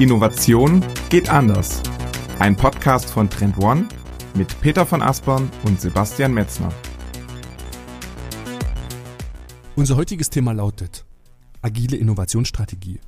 [0.00, 1.82] Innovation geht anders.
[2.38, 3.86] Ein Podcast von Trend One
[4.32, 6.72] mit Peter von Aspern und Sebastian Metzner.
[9.76, 11.04] Unser heutiges Thema lautet
[11.60, 12.98] agile Innovationsstrategie.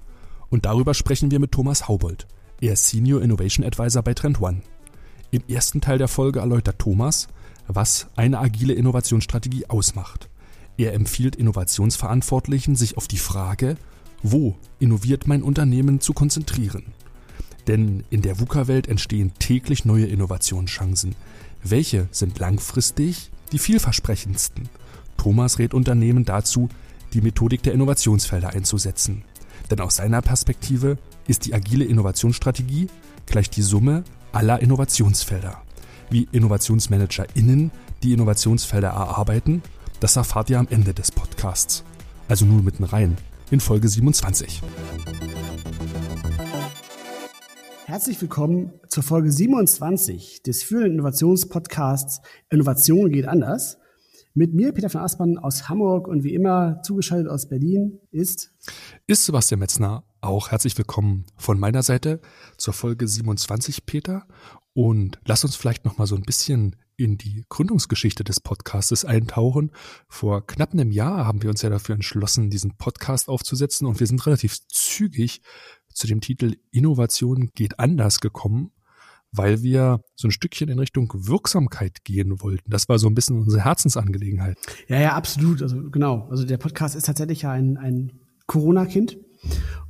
[0.50, 2.26] Und darüber sprechen wir mit Thomas Haubold.
[2.60, 4.60] Er ist Senior Innovation Advisor bei Trend One.
[5.30, 7.28] Im ersten Teil der Folge erläutert Thomas,
[7.68, 10.28] was eine agile Innovationsstrategie ausmacht.
[10.76, 13.78] Er empfiehlt Innovationsverantwortlichen, sich auf die Frage,
[14.22, 16.84] wo innoviert mein Unternehmen zu konzentrieren.
[17.66, 21.14] Denn in der VUCA-Welt entstehen täglich neue Innovationschancen.
[21.62, 24.68] Welche sind langfristig die vielversprechendsten?
[25.16, 26.68] Thomas rät Unternehmen dazu,
[27.12, 29.22] die Methodik der Innovationsfelder einzusetzen.
[29.70, 30.98] Denn aus seiner Perspektive
[31.28, 32.88] ist die agile Innovationsstrategie
[33.26, 35.62] gleich die Summe aller Innovationsfelder.
[36.10, 37.70] Wie InnovationsmanagerInnen
[38.02, 39.62] die Innovationsfelder erarbeiten,
[40.00, 41.84] das erfahrt ihr am Ende des Podcasts.
[42.28, 43.16] Also nur mitten rein
[43.52, 44.62] in Folge 27.
[47.84, 53.76] Herzlich willkommen zur Folge 27 des führenden Innovationspodcasts Innovation geht anders.
[54.32, 58.54] Mit mir, Peter von Aspern aus Hamburg und wie immer zugeschaltet aus Berlin ist
[59.06, 60.04] ist Sebastian Metzner.
[60.22, 62.22] Auch herzlich willkommen von meiner Seite
[62.56, 64.26] zur Folge 27, Peter.
[64.72, 69.72] Und lass uns vielleicht noch mal so ein bisschen in die Gründungsgeschichte des Podcastes eintauchen.
[70.08, 74.06] Vor knapp einem Jahr haben wir uns ja dafür entschlossen, diesen Podcast aufzusetzen und wir
[74.06, 75.42] sind relativ zügig
[75.94, 78.72] zu dem Titel Innovation geht anders gekommen,
[79.30, 82.70] weil wir so ein Stückchen in Richtung Wirksamkeit gehen wollten.
[82.70, 84.58] Das war so ein bisschen unsere Herzensangelegenheit.
[84.88, 85.62] Ja, ja, absolut.
[85.62, 86.28] Also genau.
[86.30, 89.18] Also der Podcast ist tatsächlich ein, ein Corona-Kind.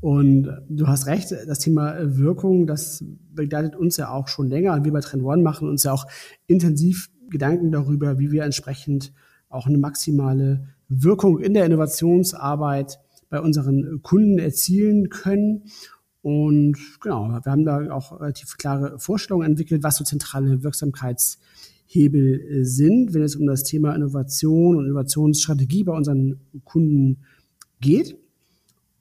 [0.02, 4.84] Und du hast recht, das Thema Wirkung, das begleitet uns ja auch schon länger.
[4.84, 6.08] Wir bei Trend One machen uns ja auch
[6.48, 9.12] intensiv Gedanken darüber, wie wir entsprechend
[9.48, 12.98] auch eine maximale Wirkung in der Innovationsarbeit
[13.30, 15.66] bei unseren Kunden erzielen können.
[16.20, 23.14] Und genau, wir haben da auch relativ klare Vorstellungen entwickelt, was so zentrale Wirksamkeitshebel sind,
[23.14, 27.18] wenn es um das Thema Innovation und Innovationsstrategie bei unseren Kunden
[27.80, 28.16] geht.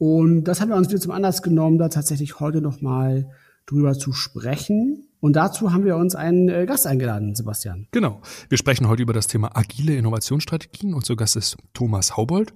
[0.01, 3.29] Und das haben wir uns wieder zum Anlass genommen, da tatsächlich heute nochmal
[3.67, 5.06] drüber zu sprechen.
[5.19, 7.85] Und dazu haben wir uns einen äh, Gast eingeladen, Sebastian.
[7.91, 8.19] Genau.
[8.50, 10.95] Wir sprechen heute über das Thema agile Innovationsstrategien.
[10.95, 12.51] Unser Gast ist Thomas Haubold.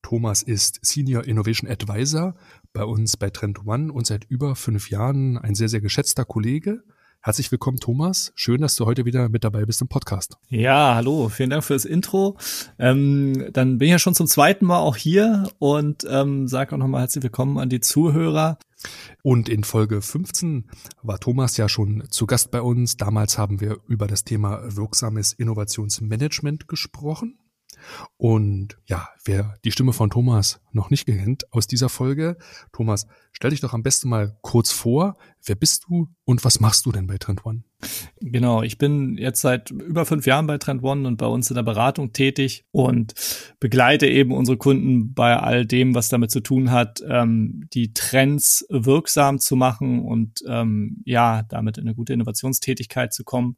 [0.00, 2.34] Thomas ist Senior Innovation Advisor
[2.72, 6.82] bei uns bei Trend One und seit über fünf Jahren ein sehr, sehr geschätzter Kollege.
[7.26, 8.30] Herzlich willkommen, Thomas.
[8.36, 10.38] Schön, dass du heute wieder mit dabei bist im Podcast.
[10.48, 11.28] Ja, hallo.
[11.28, 12.36] Vielen Dank für das Intro.
[12.78, 16.78] Ähm, dann bin ich ja schon zum zweiten Mal auch hier und ähm, sage auch
[16.78, 18.58] nochmal herzlich willkommen an die Zuhörer.
[19.22, 20.66] Und in Folge 15
[21.02, 22.96] war Thomas ja schon zu Gast bei uns.
[22.96, 27.40] Damals haben wir über das Thema wirksames Innovationsmanagement gesprochen.
[28.16, 32.36] Und ja, wer die Stimme von Thomas noch nicht kennt aus dieser Folge,
[32.72, 35.16] Thomas, stell dich doch am besten mal kurz vor.
[35.44, 37.64] Wer bist du und was machst du denn bei Trend One?
[38.20, 41.54] Genau, ich bin jetzt seit über fünf Jahren bei Trend One und bei uns in
[41.56, 43.14] der Beratung tätig und
[43.60, 48.66] begleite eben unsere Kunden bei all dem, was damit zu tun hat, ähm, die Trends
[48.68, 53.56] wirksam zu machen und ähm, ja, damit in eine gute Innovationstätigkeit zu kommen.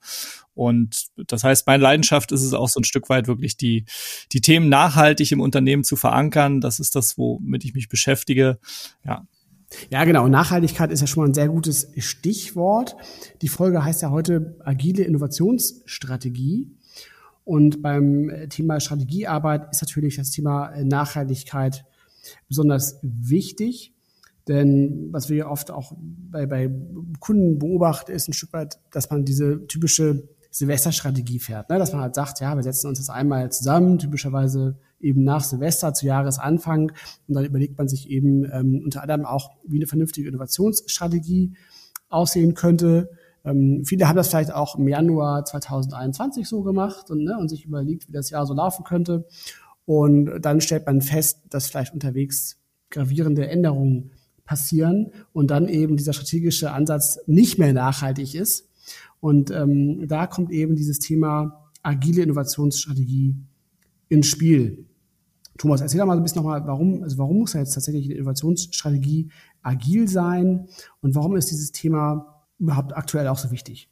[0.55, 3.85] Und das heißt, meine Leidenschaft ist es auch so ein Stück weit wirklich die,
[4.33, 6.61] die Themen nachhaltig im Unternehmen zu verankern.
[6.61, 8.59] Das ist das, womit ich mich beschäftige.
[9.05, 9.25] Ja,
[9.91, 10.29] ja, genau.
[10.29, 12.97] Nachhaltigkeit ist ja schon mal ein sehr gutes Stichwort.
[13.43, 16.71] Die Folge heißt ja heute agile Innovationsstrategie.
[17.45, 21.85] Und beim Thema Strategiearbeit ist natürlich das Thema Nachhaltigkeit
[22.49, 23.95] besonders wichtig.
[24.49, 26.71] Denn was wir oft auch bei, bei
[27.21, 31.71] Kunden beobachten, ist ein Stück weit, dass man diese typische Silvesterstrategie fährt.
[31.71, 31.79] Ne?
[31.79, 35.95] Dass man halt sagt, ja, wir setzen uns das einmal zusammen, typischerweise eben nach Silvester
[35.95, 36.91] zu Jahresanfang.
[37.29, 41.55] Und dann überlegt man sich eben ähm, unter anderem auch, wie eine vernünftige Innovationsstrategie
[42.09, 43.09] aussehen könnte.
[43.45, 47.65] Ähm, viele haben das vielleicht auch im Januar 2021 so gemacht und, ne, und sich
[47.65, 49.27] überlegt, wie das Jahr so laufen könnte.
[49.85, 52.59] Und dann stellt man fest, dass vielleicht unterwegs
[52.91, 54.11] gravierende Änderungen
[54.45, 58.68] passieren und dann eben dieser strategische Ansatz nicht mehr nachhaltig ist
[59.21, 63.35] und ähm, da kommt eben dieses Thema agile Innovationsstrategie
[64.09, 64.87] ins Spiel.
[65.59, 68.15] Thomas, erzähl doch mal ein bisschen nochmal, warum, also warum muss ja jetzt tatsächlich eine
[68.15, 69.31] Innovationsstrategie
[69.63, 70.69] agil sein
[71.01, 73.91] und warum ist dieses Thema überhaupt aktuell auch so wichtig?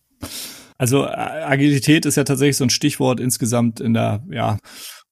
[0.78, 4.58] Also Agilität ist ja tatsächlich so ein Stichwort insgesamt in der ja,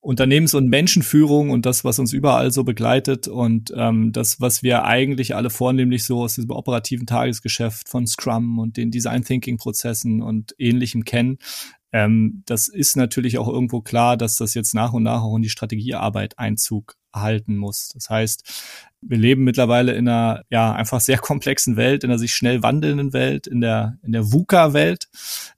[0.04, 4.84] Unternehmens- und Menschenführung und das, was uns überall so begleitet und ähm, das, was wir
[4.84, 10.20] eigentlich alle vornehmlich so aus diesem operativen Tagesgeschäft von Scrum und den Design Thinking Prozessen
[10.20, 11.38] und ähnlichem kennen.
[11.90, 15.42] Ähm, das ist natürlich auch irgendwo klar, dass das jetzt nach und nach auch in
[15.42, 17.88] die Strategiearbeit Einzug halten muss.
[17.94, 22.34] Das heißt, wir leben mittlerweile in einer ja einfach sehr komplexen Welt, in einer sich
[22.34, 25.08] schnell wandelnden Welt, in der in der VUCA-Welt,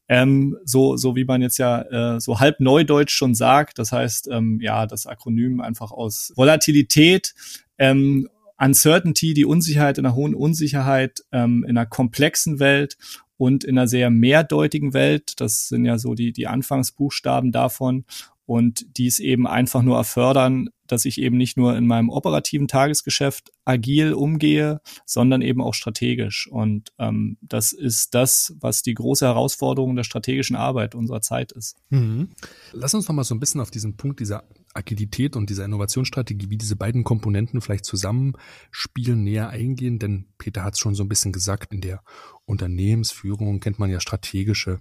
[0.09, 3.79] ähm, so so wie man jetzt ja äh, so halb Neudeutsch schon sagt.
[3.79, 7.35] Das heißt ähm, ja das Akronym einfach aus Volatilität,
[7.79, 8.29] ähm,
[8.59, 12.97] Uncertainty, die Unsicherheit in einer hohen Unsicherheit, ähm, in einer komplexen Welt
[13.37, 15.35] und in einer sehr mehrdeutigen Welt.
[15.41, 18.05] Das sind ja so die die Anfangsbuchstaben davon
[18.47, 23.51] und dies eben einfach nur erfördern, dass ich eben nicht nur in meinem operativen Tagesgeschäft
[23.65, 26.49] agil umgehe, sondern eben auch strategisch.
[26.51, 31.77] Und ähm, das ist das, was die große Herausforderung der strategischen Arbeit unserer Zeit ist.
[31.91, 32.31] Mhm.
[32.73, 34.45] Lass uns noch mal so ein bisschen auf diesen Punkt dieser
[34.75, 39.99] Agilität und dieser Innovationsstrategie, wie diese beiden Komponenten vielleicht zusammenspielen, näher eingehen.
[39.99, 42.03] Denn Peter hat es schon so ein bisschen gesagt, in der
[42.45, 44.81] Unternehmensführung kennt man ja strategische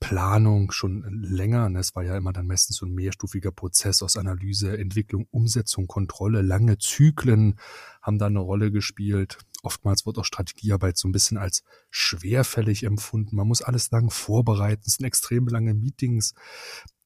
[0.00, 1.68] Planung schon länger.
[1.68, 1.80] Ne?
[1.80, 6.42] Es war ja immer dann meistens so ein mehrstufiger Prozess aus Analyse, Entwicklung, Umsetzung, Kontrolle.
[6.42, 7.58] Lange Zyklen
[8.00, 9.38] haben da eine Rolle gespielt.
[9.62, 13.34] Oftmals wird auch Strategiearbeit so ein bisschen als schwerfällig empfunden.
[13.34, 14.84] Man muss alles lang vorbereiten.
[14.86, 16.34] Es sind extrem lange Meetings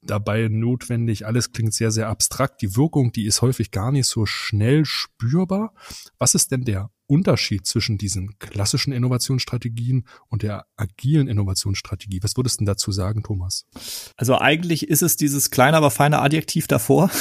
[0.02, 1.26] dabei notwendig.
[1.26, 2.60] Alles klingt sehr, sehr abstrakt.
[2.60, 5.72] Die Wirkung, die ist häufig gar nicht so schnell spürbar.
[6.18, 12.22] Was ist denn der Unterschied zwischen diesen klassischen Innovationsstrategien und der agilen Innovationsstrategie?
[12.22, 13.66] Was würdest du dazu sagen, Thomas?
[14.16, 17.10] Also eigentlich ist es dieses kleine, aber feine Adjektiv davor.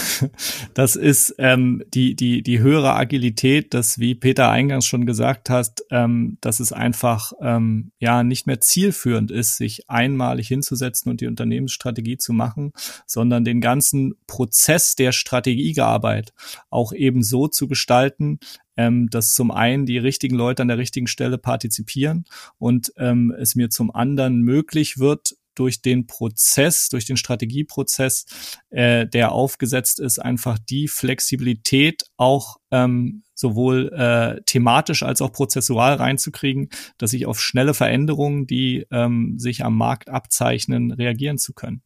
[0.74, 5.82] Das ist ähm, die, die, die höhere Agilität, das, wie Peter eingangs schon gesagt hat,
[5.90, 11.28] ähm, dass es einfach ähm, ja nicht mehr zielführend ist, sich einmalig hinzusetzen und die
[11.28, 12.72] Unternehmensstrategie zu machen,
[13.06, 16.34] sondern den ganzen Prozess der Strategiearbeit
[16.70, 18.40] auch eben so zu gestalten,
[18.78, 22.26] ähm, dass zum einen die richtigen Leute an der richtigen Stelle partizipieren
[22.58, 28.26] und ähm, es mir zum anderen möglich wird, durch den Prozess, durch den Strategieprozess,
[28.70, 35.96] äh, der aufgesetzt ist, einfach die Flexibilität auch ähm, sowohl äh, thematisch als auch prozessual
[35.96, 41.82] reinzukriegen, dass ich auf schnelle Veränderungen, die ähm, sich am Markt abzeichnen, reagieren zu können.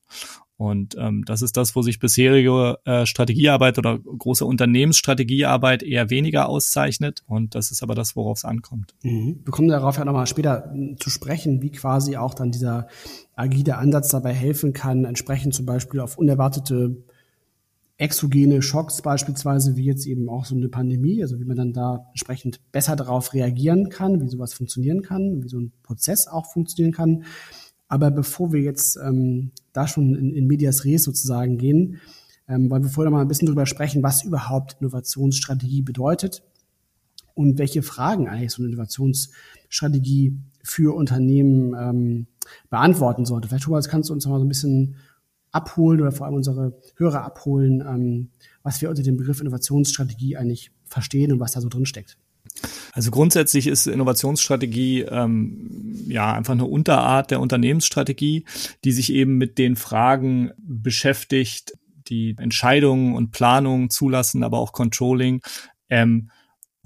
[0.58, 6.48] Und ähm, das ist das, wo sich bisherige äh, Strategiearbeit oder große Unternehmensstrategiearbeit eher weniger
[6.48, 7.24] auszeichnet.
[7.28, 8.96] Und das ist aber das, worauf es ankommt.
[9.04, 9.42] Mhm.
[9.44, 12.88] Wir kommen darauf ja nochmal später zu sprechen, wie quasi auch dann dieser
[13.36, 17.04] agile Ansatz dabei helfen kann, entsprechend zum Beispiel auf unerwartete
[17.98, 22.08] exogene Schocks beispielsweise, wie jetzt eben auch so eine Pandemie, also wie man dann da
[22.10, 26.94] entsprechend besser darauf reagieren kann, wie sowas funktionieren kann, wie so ein Prozess auch funktionieren
[26.94, 27.24] kann.
[27.88, 32.00] Aber bevor wir jetzt ähm, da schon in, in Medias Res sozusagen gehen,
[32.48, 36.44] ähm, wollen wir vorher mal ein bisschen darüber sprechen, was überhaupt Innovationsstrategie bedeutet
[37.34, 42.28] und welche Fragen eigentlich so eine Innovationsstrategie für Unternehmen ähm,
[42.70, 43.48] beantworten sollte.
[43.48, 44.96] Vielleicht, Thomas, kannst du uns mal so ein bisschen
[45.52, 48.30] abholen oder vor allem unsere Hörer abholen, ähm,
[48.64, 52.18] was wir unter dem Begriff Innovationsstrategie eigentlich verstehen und was da so drin steckt.
[52.94, 58.46] Also grundsätzlich ist Innovationsstrategie ähm, ja einfach eine Unterart der Unternehmensstrategie,
[58.84, 61.74] die sich eben mit den Fragen beschäftigt,
[62.08, 65.42] die Entscheidungen und Planungen zulassen, aber auch Controlling.
[65.90, 66.30] Ähm,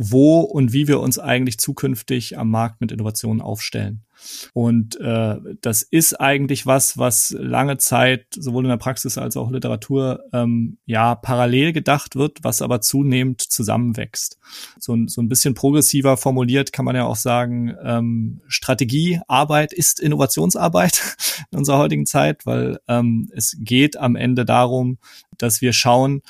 [0.02, 4.06] wo und wie wir uns eigentlich zukünftig am Markt mit Innovationen aufstellen.
[4.54, 9.52] Und äh, das ist eigentlich was, was lange Zeit sowohl in der Praxis als auch
[9.52, 14.38] Literatur ähm, ja parallel gedacht wird, was aber zunehmend zusammenwächst.
[14.80, 21.16] So, so ein bisschen progressiver formuliert kann man ja auch sagen, ähm, Strategiearbeit ist Innovationsarbeit
[21.52, 24.98] in unserer heutigen Zeit, weil ähm, es geht am Ende darum,
[25.38, 26.22] dass wir schauen,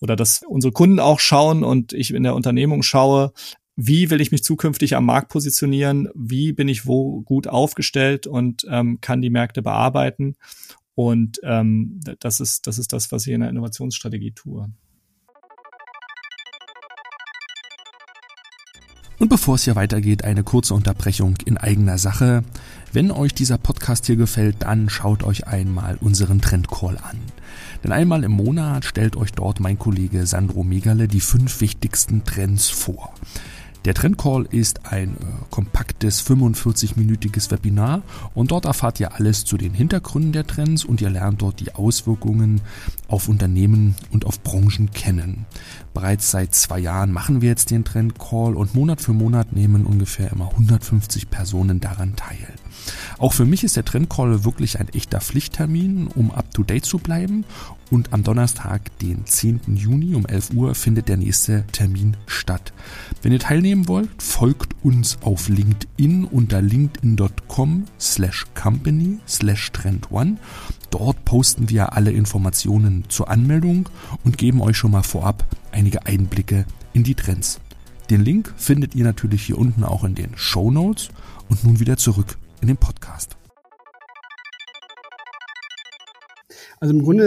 [0.00, 3.32] oder dass unsere Kunden auch schauen und ich in der Unternehmung schaue,
[3.76, 8.66] wie will ich mich zukünftig am Markt positionieren, wie bin ich wo gut aufgestellt und
[8.68, 10.36] ähm, kann die Märkte bearbeiten.
[10.94, 14.70] Und ähm, das, ist, das ist das, was ich in der Innovationsstrategie tue.
[19.20, 22.42] Und bevor es hier weitergeht, eine kurze Unterbrechung in eigener Sache.
[22.90, 27.18] Wenn euch dieser Podcast hier gefällt, dann schaut euch einmal unseren Trendcall an.
[27.84, 32.70] Denn einmal im Monat stellt euch dort mein Kollege Sandro Megale die fünf wichtigsten Trends
[32.70, 33.12] vor.
[33.86, 38.02] Der Trendcall ist ein äh, kompaktes 45-minütiges Webinar
[38.34, 41.74] und dort erfahrt ihr alles zu den Hintergründen der Trends und ihr lernt dort die
[41.74, 42.60] Auswirkungen
[43.08, 45.46] auf Unternehmen und auf Branchen kennen.
[45.94, 50.30] Bereits seit zwei Jahren machen wir jetzt den Trendcall und Monat für Monat nehmen ungefähr
[50.30, 52.48] immer 150 Personen daran teil.
[53.18, 57.44] Auch für mich ist der Trendcall wirklich ein echter Pflichttermin, um up-to-date zu bleiben.
[57.90, 59.76] Und am Donnerstag, den 10.
[59.76, 62.72] Juni um 11 Uhr, findet der nächste Termin statt.
[63.22, 70.36] Wenn ihr teilnehmen wollt, folgt uns auf LinkedIn unter linkedin.com slash company slash trend one.
[70.90, 73.88] Dort posten wir alle Informationen zur Anmeldung
[74.24, 77.60] und geben euch schon mal vorab einige Einblicke in die Trends.
[78.10, 81.10] Den Link findet ihr natürlich hier unten auch in den Show Notes
[81.48, 83.36] und nun wieder zurück in den Podcast.
[86.80, 87.24] Also im Grunde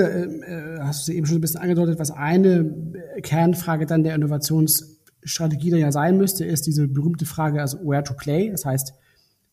[0.47, 2.73] äh, hast du eben schon ein bisschen angedeutet, was eine
[3.21, 8.15] Kernfrage dann der Innovationsstrategie dann ja sein müsste, ist diese berühmte Frage, also where to
[8.15, 8.49] play.
[8.49, 8.93] Das heißt,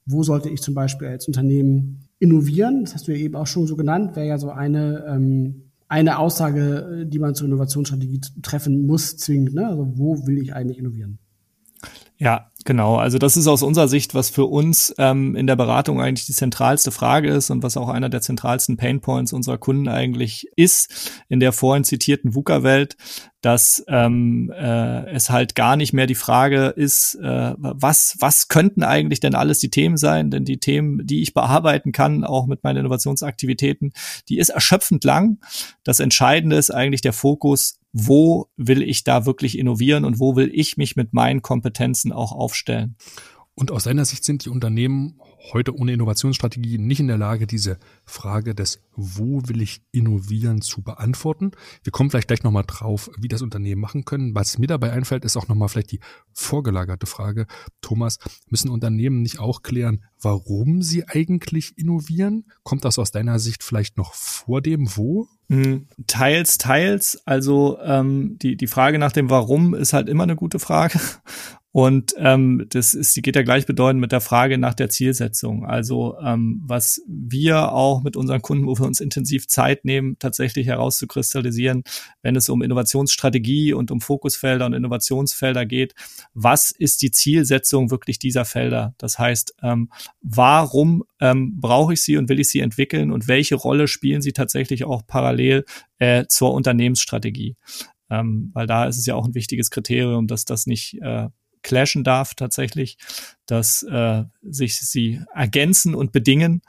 [0.06, 2.84] wo sollte ich zum Beispiel als Unternehmen innovieren?
[2.84, 6.18] Das hast du ja eben auch schon so genannt, wäre ja so eine, ähm, eine
[6.18, 9.54] Aussage, die man zur Innovationsstrategie treffen muss, zwingend.
[9.54, 9.68] Ne?
[9.68, 11.18] Also wo will ich eigentlich innovieren?
[12.20, 16.00] Ja, Genau, also das ist aus unserer Sicht, was für uns ähm, in der Beratung
[16.00, 20.46] eigentlich die zentralste Frage ist und was auch einer der zentralsten Painpoints unserer Kunden eigentlich
[20.56, 22.98] ist in der vorhin zitierten VUCA-Welt,
[23.40, 28.82] dass ähm, äh, es halt gar nicht mehr die Frage ist, äh, was, was könnten
[28.82, 30.30] eigentlich denn alles die Themen sein?
[30.30, 33.92] Denn die Themen, die ich bearbeiten kann, auch mit meinen Innovationsaktivitäten,
[34.28, 35.38] die ist erschöpfend lang.
[35.82, 40.50] Das Entscheidende ist eigentlich der Fokus, wo will ich da wirklich innovieren und wo will
[40.52, 42.96] ich mich mit meinen Kompetenzen auch aufstellen.
[43.54, 45.18] Und aus seiner Sicht sind die Unternehmen
[45.52, 50.82] heute ohne Innovationsstrategie nicht in der Lage, diese Frage des Wo will ich innovieren zu
[50.82, 51.50] beantworten.
[51.82, 54.34] Wir kommen vielleicht gleich nochmal drauf, wie das Unternehmen machen können.
[54.34, 56.00] Was mir dabei einfällt, ist auch nochmal vielleicht die
[56.32, 57.46] vorgelagerte Frage.
[57.80, 58.18] Thomas,
[58.48, 62.46] müssen Unternehmen nicht auch klären, warum sie eigentlich innovieren?
[62.62, 65.28] Kommt das aus deiner Sicht vielleicht noch vor dem Wo?
[65.50, 67.20] Hm, teils, teils.
[67.26, 71.00] Also ähm, die, die Frage nach dem Warum ist halt immer eine gute Frage.
[71.72, 75.64] Und ähm, das ist, die geht ja gleichbedeutend mit der Frage nach der Zielsetzung.
[75.64, 80.66] Also ähm, was wir auch mit unseren Kunden, wo wir uns intensiv Zeit nehmen, tatsächlich
[80.66, 81.84] herauszukristallisieren,
[82.22, 85.94] wenn es um Innovationsstrategie und um Fokusfelder und Innovationsfelder geht,
[86.34, 88.94] was ist die Zielsetzung wirklich dieser Felder?
[88.98, 89.90] Das heißt, ähm,
[90.22, 94.32] warum ähm, brauche ich sie und will ich sie entwickeln und welche Rolle spielen sie
[94.32, 95.64] tatsächlich auch parallel
[95.98, 97.54] äh, zur Unternehmensstrategie?
[98.10, 101.28] Ähm, weil da ist es ja auch ein wichtiges Kriterium, dass das nicht äh,
[101.62, 102.98] clashen darf tatsächlich,
[103.46, 106.62] dass äh, sich sie ergänzen und bedingen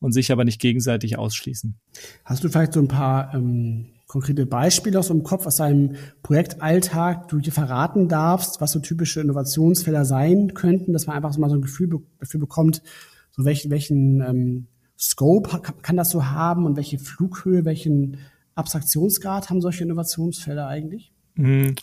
[0.00, 1.78] und sich aber nicht gegenseitig ausschließen.
[2.24, 7.28] Hast du vielleicht so ein paar ähm, konkrete Beispiele aus dem Kopf, aus deinem Projektalltag,
[7.28, 11.50] du dir verraten darfst, was so typische Innovationsfelder sein könnten, dass man einfach so mal
[11.50, 12.82] so ein Gefühl be dafür bekommt,
[13.30, 14.66] so welchen, welchen ähm,
[14.98, 18.18] Scope kann das so haben und welche Flughöhe, welchen
[18.54, 21.12] Abstraktionsgrad haben solche Innovationsfelder eigentlich?
[21.34, 21.76] Mhm.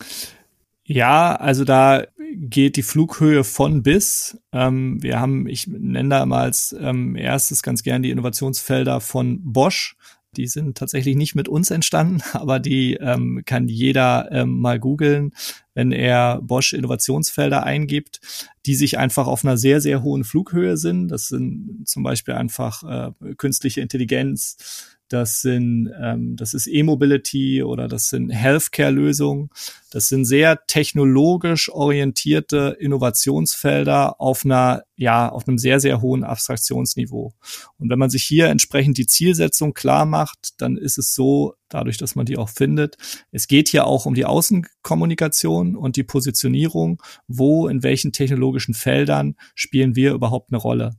[0.83, 2.03] Ja, also da
[2.37, 4.37] geht die Flughöhe von bis.
[4.51, 9.39] Ähm, wir haben, ich nenne da mal als ähm, erstes ganz gern die Innovationsfelder von
[9.43, 9.95] Bosch.
[10.37, 15.33] Die sind tatsächlich nicht mit uns entstanden, aber die ähm, kann jeder ähm, mal googeln,
[15.73, 18.19] wenn er Bosch Innovationsfelder eingibt,
[18.65, 21.07] die sich einfach auf einer sehr, sehr hohen Flughöhe sind.
[21.09, 27.87] Das sind zum Beispiel einfach äh, künstliche Intelligenz, das sind, ähm, das ist E-Mobility oder
[27.87, 29.49] das sind Healthcare-Lösungen.
[29.91, 37.33] Das sind sehr technologisch orientierte Innovationsfelder auf einer, ja, auf einem sehr, sehr hohen Abstraktionsniveau.
[37.77, 41.97] Und wenn man sich hier entsprechend die Zielsetzung klar macht, dann ist es so, dadurch,
[41.97, 42.97] dass man die auch findet.
[43.31, 47.01] Es geht hier auch um die Außenkommunikation und die Positionierung.
[47.27, 50.95] Wo, in welchen technologischen Feldern spielen wir überhaupt eine Rolle?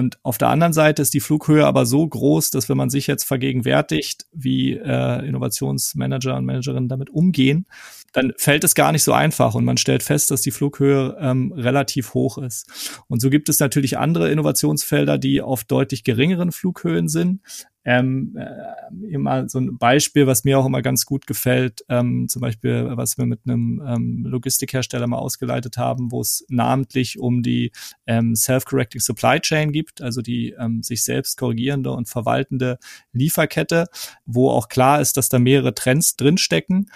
[0.00, 3.06] Und auf der anderen Seite ist die Flughöhe aber so groß, dass wenn man sich
[3.06, 7.66] jetzt vergegenwärtigt, wie äh, Innovationsmanager und Managerinnen damit umgehen,
[8.14, 11.52] dann fällt es gar nicht so einfach und man stellt fest, dass die Flughöhe ähm,
[11.52, 12.66] relativ hoch ist.
[13.08, 17.42] Und so gibt es natürlich andere Innovationsfelder, die auf deutlich geringeren Flughöhen sind.
[17.84, 22.42] Ähm, äh, immer so ein Beispiel, was mir auch immer ganz gut gefällt, ähm, zum
[22.42, 27.72] Beispiel, was wir mit einem ähm, Logistikhersteller mal ausgeleitet haben, wo es namentlich um die
[28.06, 32.78] ähm, Self-Correcting Supply Chain gibt, also die ähm, sich selbst korrigierende und verwaltende
[33.12, 33.86] Lieferkette,
[34.26, 36.90] wo auch klar ist, dass da mehrere Trends drinstecken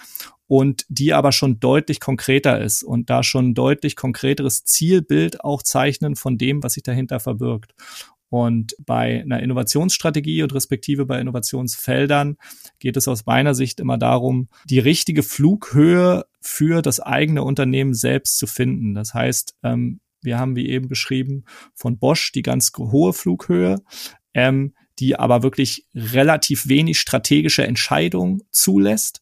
[0.47, 5.63] und die aber schon deutlich konkreter ist und da schon ein deutlich konkreteres Zielbild auch
[5.63, 7.75] zeichnen von dem, was sich dahinter verbirgt.
[8.35, 12.37] Und bei einer Innovationsstrategie und respektive bei Innovationsfeldern
[12.81, 18.39] geht es aus meiner Sicht immer darum, die richtige Flughöhe für das eigene Unternehmen selbst
[18.39, 18.93] zu finden.
[18.93, 21.45] Das heißt, ähm, wir haben, wie eben beschrieben,
[21.77, 23.77] von Bosch die ganz hohe Flughöhe,
[24.35, 29.21] ähm, die aber wirklich relativ wenig strategische Entscheidungen zulässt.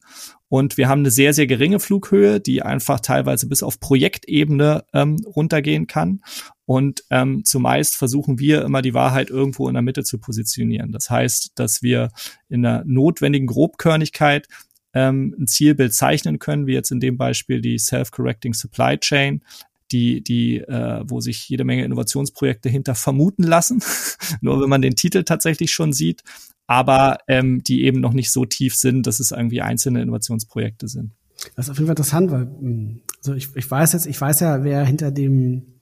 [0.53, 5.17] Und wir haben eine sehr, sehr geringe Flughöhe, die einfach teilweise bis auf Projektebene ähm,
[5.25, 6.21] runtergehen kann.
[6.67, 10.93] Und ähm, zumeist versuchen wir immer die Wahrheit irgendwo in der Mitte zu positionieren.
[10.93, 12.11] Das heißt, dass wir
[12.51, 14.47] in der notwendigen Grobkörnigkeit
[14.93, 19.43] ähm, ein Zielbild zeichnen können, wie jetzt in dem Beispiel die Self-Correcting Supply Chain,
[19.91, 23.83] die, die, äh, wo sich jede Menge Innovationsprojekte hinter vermuten lassen,
[24.43, 26.23] nur wenn man den Titel tatsächlich schon sieht,
[26.67, 31.13] aber ähm, die eben noch nicht so tief sind, dass es irgendwie einzelne Innovationsprojekte sind.
[31.57, 34.41] Das ist auf jeden Fall interessant, weil hm, also ich, ich weiß jetzt, ich weiß
[34.41, 35.79] ja, wer hinter dem,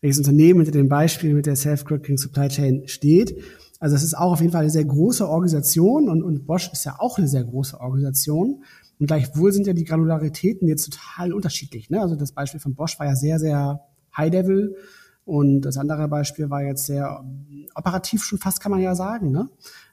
[0.00, 3.42] welches Unternehmen hinter dem Beispiel mit der Self-Correcting Supply Chain steht.
[3.80, 6.84] Also es ist auch auf jeden Fall eine sehr große Organisation und, und Bosch ist
[6.84, 8.62] ja auch eine sehr große Organisation.
[8.98, 11.90] Und gleichwohl sind ja die Granularitäten jetzt total unterschiedlich.
[11.90, 12.00] Ne?
[12.00, 13.80] Also das Beispiel von Bosch war ja sehr, sehr
[14.16, 14.76] High-Level
[15.24, 17.24] und das andere Beispiel war jetzt sehr
[17.74, 19.32] operativ schon fast, kann man ja sagen.
[19.32, 19.48] Ne?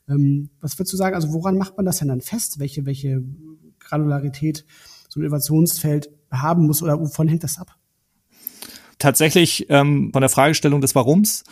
[0.09, 3.23] Ähm, was würdest du sagen, also woran macht man das denn dann fest, welche, welche
[3.79, 4.65] Granularität
[5.07, 7.75] so ein Innovationsfeld haben muss oder wovon hängt das ab?
[8.97, 11.43] Tatsächlich ähm, von der Fragestellung des Warums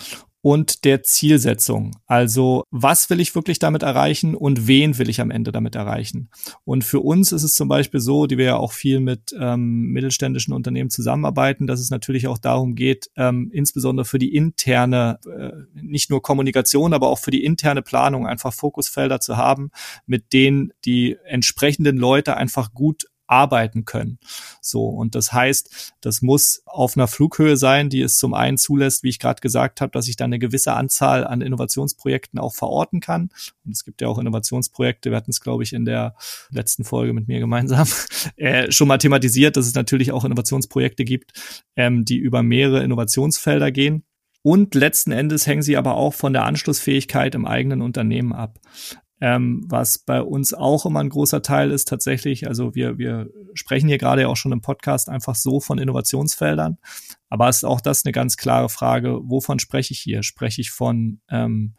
[0.47, 1.97] und der Zielsetzung.
[2.05, 6.29] Also was will ich wirklich damit erreichen und wen will ich am Ende damit erreichen?
[6.63, 9.91] Und für uns ist es zum Beispiel so, die wir ja auch viel mit ähm,
[9.91, 15.51] mittelständischen Unternehmen zusammenarbeiten, dass es natürlich auch darum geht, ähm, insbesondere für die interne, äh,
[15.73, 19.71] nicht nur Kommunikation, aber auch für die interne Planung einfach Fokusfelder zu haben,
[20.05, 24.19] mit denen die entsprechenden Leute einfach gut arbeiten können.
[24.61, 29.03] So, und das heißt, das muss auf einer Flughöhe sein, die es zum einen zulässt,
[29.03, 32.99] wie ich gerade gesagt habe, dass ich da eine gewisse Anzahl an Innovationsprojekten auch verorten
[32.99, 33.29] kann.
[33.65, 36.15] Und es gibt ja auch Innovationsprojekte, wir hatten es, glaube ich, in der
[36.49, 37.87] letzten Folge mit mir gemeinsam
[38.37, 41.33] äh, schon mal thematisiert, dass es natürlich auch Innovationsprojekte gibt,
[41.75, 44.03] ähm, die über mehrere Innovationsfelder gehen.
[44.43, 48.59] Und letzten Endes hängen sie aber auch von der Anschlussfähigkeit im eigenen Unternehmen ab.
[49.19, 53.87] Ähm, was bei uns auch immer ein großer Teil ist tatsächlich, also wir, wir sprechen
[53.87, 56.77] hier gerade ja auch schon im Podcast einfach so von Innovationsfeldern,
[57.27, 60.21] aber ist auch das eine ganz klare Frage, wovon spreche ich hier?
[60.21, 61.73] Spreche ich von ähm,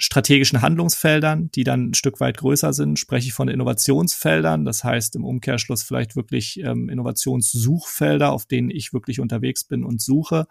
[0.00, 5.14] strategischen Handlungsfeldern, die dann ein Stück weit größer sind, spreche ich von Innovationsfeldern, das heißt
[5.16, 10.46] im Umkehrschluss vielleicht wirklich ähm, Innovationssuchfelder, auf denen ich wirklich unterwegs bin und suche,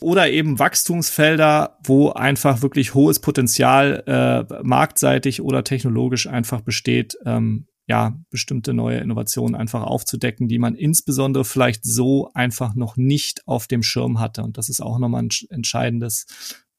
[0.00, 7.66] oder eben Wachstumsfelder, wo einfach wirklich hohes Potenzial äh, marktseitig oder technologisch einfach besteht, ähm,
[7.88, 13.66] ja, bestimmte neue Innovationen einfach aufzudecken, die man insbesondere vielleicht so einfach noch nicht auf
[13.66, 14.42] dem Schirm hatte.
[14.42, 16.26] Und das ist auch nochmal ein entscheidendes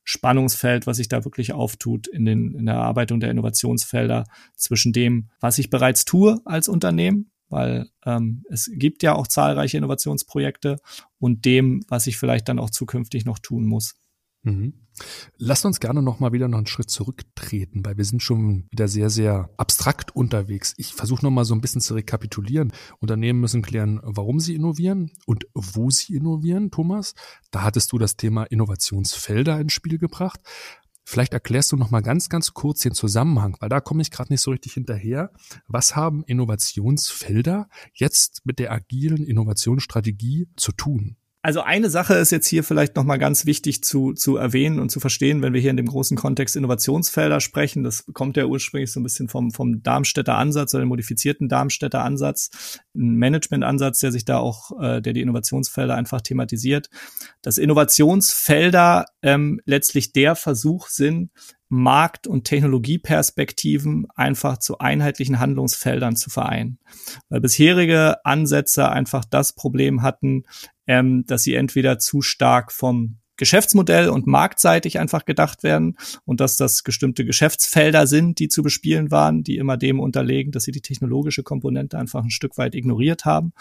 [0.04, 5.30] Spannungsfeld, was sich da wirklich auftut in, den, in der Erarbeitung der Innovationsfelder zwischen dem,
[5.40, 10.78] was ich bereits tue als Unternehmen, weil ähm, es gibt ja auch zahlreiche Innovationsprojekte
[11.20, 13.96] und dem, was ich vielleicht dann auch zukünftig noch tun muss.
[14.50, 14.74] Mhm.
[15.38, 18.88] Lasst uns gerne noch mal wieder noch einen Schritt zurücktreten, weil wir sind schon wieder
[18.88, 20.74] sehr, sehr abstrakt unterwegs.
[20.78, 22.74] Ich versuche noch mal so ein bisschen zu rekapitulieren.
[23.00, 27.14] Unternehmen müssen klären, warum sie innovieren und wo sie innovieren, Thomas.
[27.52, 30.42] Da hattest du das Thema Innovationsfelder ins Spiel gebracht.
[31.06, 34.32] Vielleicht erklärst du noch mal ganz, ganz kurz den Zusammenhang, weil da komme ich gerade
[34.32, 35.32] nicht so richtig hinterher.
[35.68, 41.18] Was haben Innovationsfelder jetzt mit der agilen Innovationsstrategie zu tun?
[41.42, 45.00] Also eine Sache ist jetzt hier vielleicht nochmal ganz wichtig zu, zu erwähnen und zu
[45.00, 47.86] verstehen, wenn wir hier in dem großen Kontext Innovationsfelder sprechen.
[47.86, 52.04] Das kommt ja ursprünglich so ein bisschen vom, vom Darmstädter Ansatz oder dem modifizierten Darmstädter
[52.04, 52.80] Ansatz.
[52.94, 56.90] Ein Managementansatz, der sich da auch, äh, der die Innovationsfelder einfach thematisiert.
[57.42, 61.32] Dass Innovationsfelder ähm, letztlich der Versuch sind,
[61.70, 66.80] Markt- und Technologieperspektiven einfach zu einheitlichen Handlungsfeldern zu vereinen.
[67.30, 70.44] Weil bisherige Ansätze einfach das Problem hatten,
[70.88, 76.58] ähm, dass sie entweder zu stark vom Geschäftsmodell und marktseitig einfach gedacht werden und dass
[76.58, 80.82] das bestimmte Geschäftsfelder sind, die zu bespielen waren, die immer dem unterlegen, dass sie die
[80.82, 83.54] technologische Komponente einfach ein Stück weit ignoriert haben.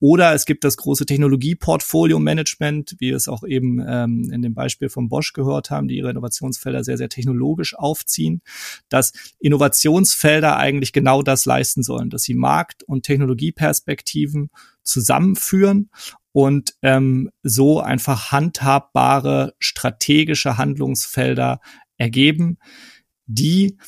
[0.00, 4.88] Oder es gibt das große Technologie-Portfolio-Management, wie wir es auch eben ähm, in dem Beispiel
[4.88, 8.42] von Bosch gehört haben, die ihre Innovationsfelder sehr, sehr technologisch aufziehen,
[8.88, 14.50] dass Innovationsfelder eigentlich genau das leisten sollen, dass sie Markt- und Technologieperspektiven
[14.82, 15.90] zusammenführen
[16.36, 21.60] und ähm, so einfach handhabbare strategische Handlungsfelder
[21.96, 22.58] ergeben,
[23.24, 23.78] die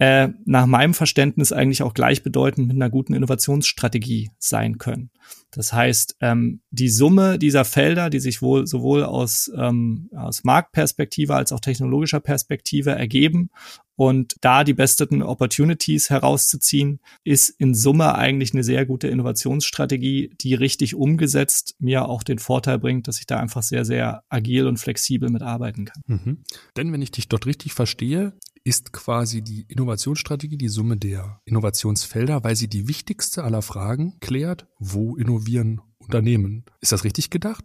[0.00, 5.12] äh, nach meinem Verständnis eigentlich auch gleichbedeutend mit einer guten Innovationsstrategie sein können.
[5.52, 11.36] Das heißt, ähm, die Summe dieser Felder, die sich wohl sowohl aus, ähm, aus Marktperspektive
[11.36, 13.50] als auch technologischer Perspektive ergeben
[13.96, 20.54] und da die besten Opportunities herauszuziehen, ist in Summe eigentlich eine sehr gute Innovationsstrategie, die
[20.54, 24.78] richtig umgesetzt mir auch den Vorteil bringt, dass ich da einfach sehr, sehr agil und
[24.78, 26.02] flexibel mitarbeiten kann.
[26.06, 26.44] Mhm.
[26.76, 32.42] Denn wenn ich dich dort richtig verstehe, ist quasi die Innovationsstrategie die Summe der Innovationsfelder,
[32.42, 36.64] weil sie die wichtigste aller Fragen klärt, wo innovieren Unternehmen.
[36.80, 37.64] Ist das richtig gedacht?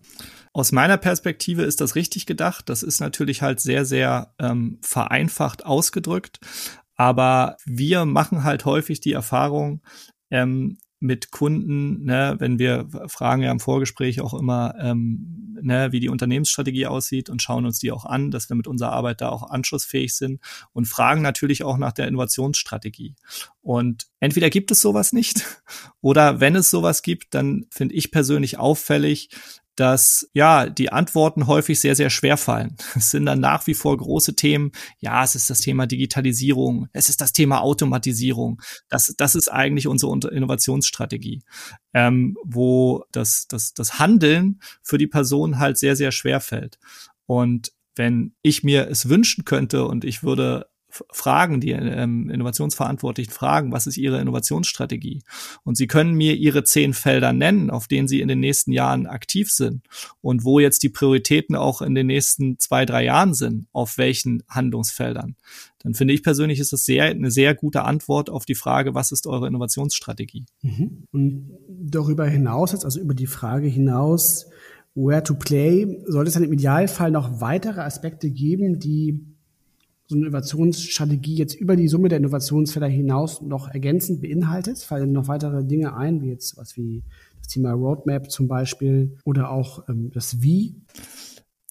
[0.54, 2.68] Aus meiner Perspektive ist das richtig gedacht.
[2.70, 6.40] Das ist natürlich halt sehr, sehr ähm, vereinfacht ausgedrückt.
[6.96, 9.82] Aber wir machen halt häufig die Erfahrung,
[10.30, 16.00] ähm, mit Kunden, ne, wenn wir fragen ja im Vorgespräch auch immer, ähm, ne, wie
[16.00, 19.30] die Unternehmensstrategie aussieht und schauen uns die auch an, dass wir mit unserer Arbeit da
[19.30, 20.40] auch anschlussfähig sind
[20.74, 23.16] und fragen natürlich auch nach der Innovationsstrategie.
[23.62, 25.44] Und entweder gibt es sowas nicht
[26.02, 29.30] oder wenn es sowas gibt, dann finde ich persönlich auffällig,
[29.82, 32.78] dass ja die Antworten häufig sehr, sehr schwer fallen.
[32.96, 34.72] Es sind dann nach wie vor große Themen.
[35.00, 38.62] Ja, es ist das Thema Digitalisierung, es ist das Thema Automatisierung.
[38.90, 41.42] Das, das ist eigentlich unsere Innovationsstrategie,
[41.96, 46.78] ähm, wo das, das, das Handeln für die Person halt sehr, sehr schwer fällt.
[47.26, 50.68] Und wenn ich mir es wünschen könnte und ich würde
[51.12, 55.24] fragen, die ähm, Innovationsverantwortlichen fragen, was ist ihre Innovationsstrategie?
[55.64, 59.08] Und sie können mir ihre zehn Felder nennen, auf denen sie in den nächsten Jahren
[59.08, 59.82] aktiv sind
[60.22, 64.44] und wo jetzt die Prioritäten auch in den nächsten zwei, drei Jahren sind, auf welchen
[64.48, 65.36] Handlungsfeldern.
[65.84, 69.12] Dann finde ich persönlich, ist das sehr, eine sehr gute Antwort auf die Frage, was
[69.12, 70.46] ist eure Innovationsstrategie?
[70.62, 71.08] Mhm.
[71.12, 74.46] Und darüber hinaus, also über die Frage hinaus,
[74.94, 79.26] where to play, sollte es dann im Idealfall noch weitere Aspekte geben, die
[80.12, 84.80] so eine Innovationsstrategie jetzt über die Summe der Innovationsfelder hinaus noch ergänzend beinhaltet?
[84.80, 87.04] Fallen noch weitere Dinge ein, wie jetzt was wie
[87.40, 90.76] das Thema Roadmap zum Beispiel oder auch ähm, das Wie?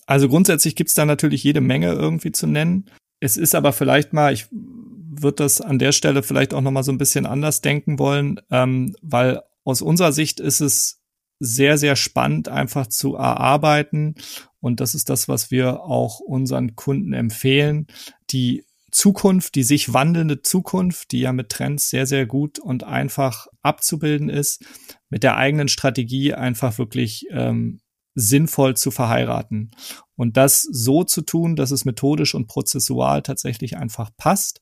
[0.07, 2.87] Also grundsätzlich gibt es da natürlich jede Menge irgendwie zu nennen.
[3.21, 6.83] Es ist aber vielleicht mal, ich würde das an der Stelle vielleicht auch noch mal
[6.83, 11.00] so ein bisschen anders denken wollen, ähm, weil aus unserer Sicht ist es
[11.41, 14.15] sehr, sehr spannend einfach zu erarbeiten.
[14.61, 17.87] Und das ist das, was wir auch unseren Kunden empfehlen.
[18.31, 23.47] Die Zukunft, die sich wandelnde Zukunft, die ja mit Trends sehr, sehr gut und einfach
[23.63, 24.65] abzubilden ist,
[25.09, 27.81] mit der eigenen Strategie einfach wirklich ähm,
[28.15, 29.71] sinnvoll zu verheiraten.
[30.17, 34.61] Und das so zu tun, dass es methodisch und prozessual tatsächlich einfach passt,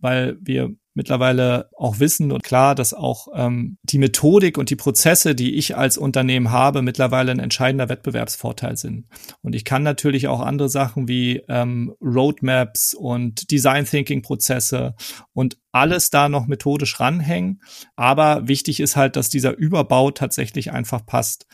[0.00, 5.36] weil wir mittlerweile auch wissen und klar, dass auch ähm, die Methodik und die Prozesse,
[5.36, 9.06] die ich als Unternehmen habe, mittlerweile ein entscheidender Wettbewerbsvorteil sind.
[9.40, 14.96] Und ich kann natürlich auch andere Sachen wie ähm, Roadmaps und Design Thinking Prozesse
[15.32, 17.60] und alles da noch methodisch ranhängen.
[17.94, 21.46] Aber wichtig ist halt, dass dieser Überbau tatsächlich einfach passt.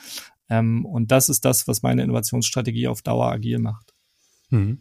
[0.48, 3.93] Ähm, und das ist das, was meine Innovationsstrategie auf Dauer agil macht.
[4.54, 4.78] Mhm.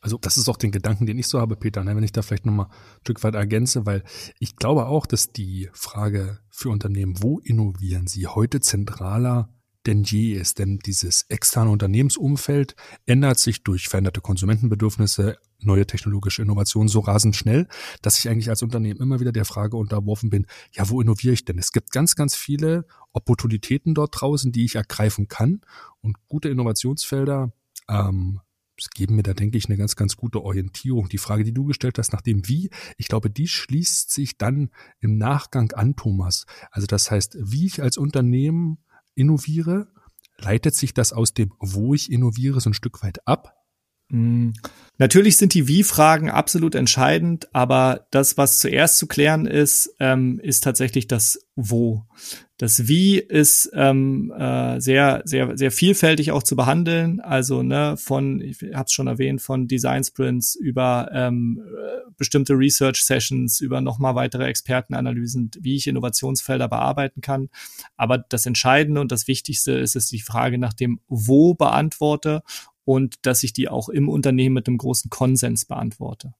[0.00, 2.22] Also das ist auch den Gedanken, den ich so habe, Peter, ne, wenn ich da
[2.22, 4.02] vielleicht nochmal ein Stück weit ergänze, weil
[4.40, 9.48] ich glaube auch, dass die Frage für Unternehmen, wo innovieren sie, heute zentraler
[9.86, 10.58] denn je ist.
[10.58, 17.68] Denn dieses externe Unternehmensumfeld ändert sich durch veränderte Konsumentenbedürfnisse, neue technologische Innovationen so rasend schnell,
[18.00, 21.44] dass ich eigentlich als Unternehmen immer wieder der Frage unterworfen bin, ja, wo innoviere ich
[21.44, 21.58] denn?
[21.58, 25.60] Es gibt ganz, ganz viele Opportunitäten dort draußen, die ich ergreifen kann
[26.00, 27.52] und gute Innovationsfelder
[27.88, 28.40] ähm,
[28.82, 31.08] es geben mir da, denke ich, eine ganz, ganz gute Orientierung.
[31.08, 34.70] Die Frage, die du gestellt hast, nach dem Wie, ich glaube, die schließt sich dann
[35.00, 36.46] im Nachgang an, Thomas.
[36.70, 38.78] Also das heißt, wie ich als Unternehmen
[39.14, 39.88] innoviere,
[40.38, 43.54] leitet sich das aus dem, wo ich innoviere, so ein Stück weit ab?
[44.08, 44.50] Mm.
[44.98, 50.62] Natürlich sind die Wie-Fragen absolut entscheidend, aber das, was zuerst zu klären ist, ähm, ist
[50.62, 52.06] tatsächlich das Wo.
[52.62, 57.18] Das Wie ist ähm, äh, sehr, sehr, sehr vielfältig auch zu behandeln.
[57.18, 61.60] Also ne, von, ich habe es schon erwähnt, von Design Sprints über ähm,
[62.16, 67.48] bestimmte Research Sessions, über nochmal weitere Expertenanalysen, wie ich Innovationsfelder bearbeiten kann.
[67.96, 72.44] Aber das Entscheidende und das Wichtigste ist es die Frage nach dem Wo beantworte
[72.84, 76.32] und dass ich die auch im Unternehmen mit einem großen Konsens beantworte.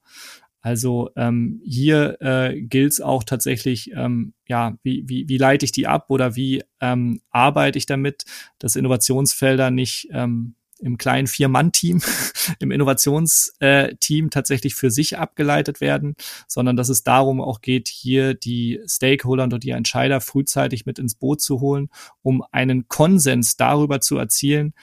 [0.62, 5.72] Also ähm, hier äh, gilt es auch tatsächlich, ähm, ja, wie, wie, wie leite ich
[5.72, 8.24] die ab oder wie ähm, arbeite ich damit,
[8.60, 12.00] dass Innovationsfelder nicht ähm, im kleinen Vier-Mann-Team,
[12.60, 16.14] im Innovationsteam tatsächlich für sich abgeleitet werden,
[16.46, 21.14] sondern dass es darum auch geht, hier die Stakeholder und die Entscheider frühzeitig mit ins
[21.14, 21.88] Boot zu holen,
[22.22, 24.74] um einen Konsens darüber zu erzielen,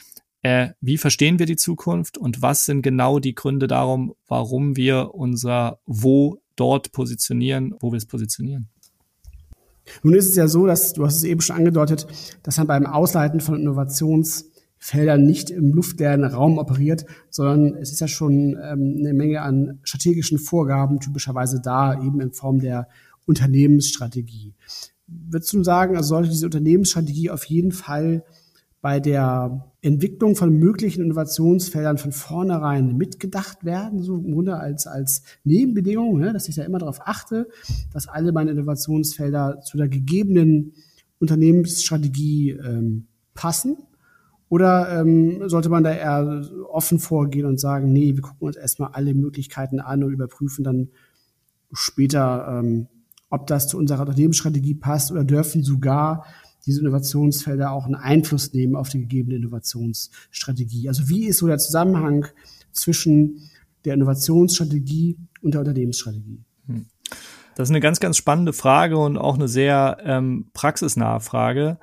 [0.42, 5.14] äh, wie verstehen wir die Zukunft und was sind genau die Gründe darum, warum wir
[5.14, 8.70] unser Wo dort positionieren, wo wir es positionieren.
[10.04, 12.08] Nun ist es ja so, dass du hast es eben schon angedeutet,
[12.44, 18.08] dass man beim Ausleiten von Innovationsfeldern nicht im luftleeren Raum operiert, sondern es ist ja
[18.08, 22.88] schon ähm, eine Menge an strategischen Vorgaben typischerweise da, eben in Form der
[23.26, 24.54] Unternehmensstrategie.
[25.08, 28.24] Würdest du sagen, also sollte diese Unternehmensstrategie auf jeden Fall
[28.82, 35.24] bei der Entwicklung von möglichen Innovationsfeldern von vornherein mitgedacht werden, so im Grunde als, als
[35.44, 37.48] Nebenbedingung, ne, dass ich da immer darauf achte,
[37.94, 40.74] dass alle meine Innovationsfelder zu der gegebenen
[41.20, 43.78] Unternehmensstrategie ähm, passen?
[44.48, 48.92] Oder ähm, sollte man da eher offen vorgehen und sagen, nee, wir gucken uns erstmal
[48.94, 50.90] alle Möglichkeiten an und überprüfen dann
[51.72, 52.88] später, ähm,
[53.30, 56.26] ob das zu unserer Unternehmensstrategie passt oder dürfen sogar
[56.66, 60.88] diese Innovationsfelder auch einen Einfluss nehmen auf die gegebene Innovationsstrategie.
[60.88, 62.28] Also wie ist so der Zusammenhang
[62.72, 63.50] zwischen
[63.86, 66.44] der Innovationsstrategie und der Unternehmensstrategie?
[66.68, 66.86] Hm.
[67.56, 71.78] Das ist eine ganz, ganz spannende Frage und auch eine sehr ähm, praxisnahe Frage.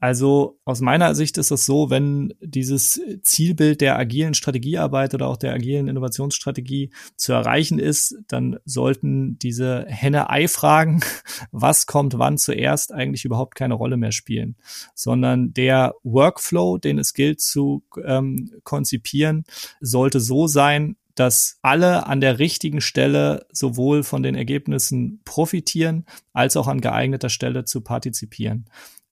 [0.00, 5.36] Also aus meiner Sicht ist es so, wenn dieses Zielbild der agilen Strategiearbeit oder auch
[5.36, 11.02] der agilen Innovationsstrategie zu erreichen ist, dann sollten diese Henne-Ei-Fragen,
[11.52, 14.56] was kommt wann zuerst, eigentlich überhaupt keine Rolle mehr spielen,
[14.94, 19.44] sondern der Workflow, den es gilt zu ähm, konzipieren,
[19.82, 26.56] sollte so sein, dass alle an der richtigen Stelle sowohl von den Ergebnissen profitieren, als
[26.56, 28.64] auch an geeigneter Stelle zu partizipieren.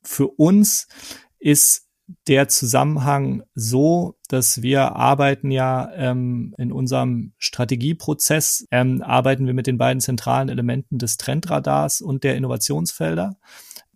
[0.02, 0.88] Für uns
[1.38, 1.86] ist
[2.26, 9.66] der Zusammenhang so, dass wir arbeiten ja ähm, in unserem Strategieprozess, ähm, arbeiten wir mit
[9.66, 13.36] den beiden zentralen Elementen des Trendradars und der Innovationsfelder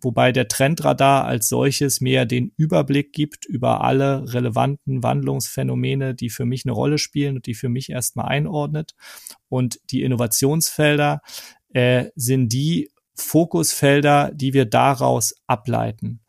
[0.03, 6.45] wobei der Trendradar als solches mir den Überblick gibt über alle relevanten Wandlungsphänomene, die für
[6.45, 8.95] mich eine Rolle spielen und die für mich erstmal einordnet.
[9.49, 11.21] Und die Innovationsfelder
[11.69, 16.21] äh, sind die Fokusfelder, die wir daraus ableiten.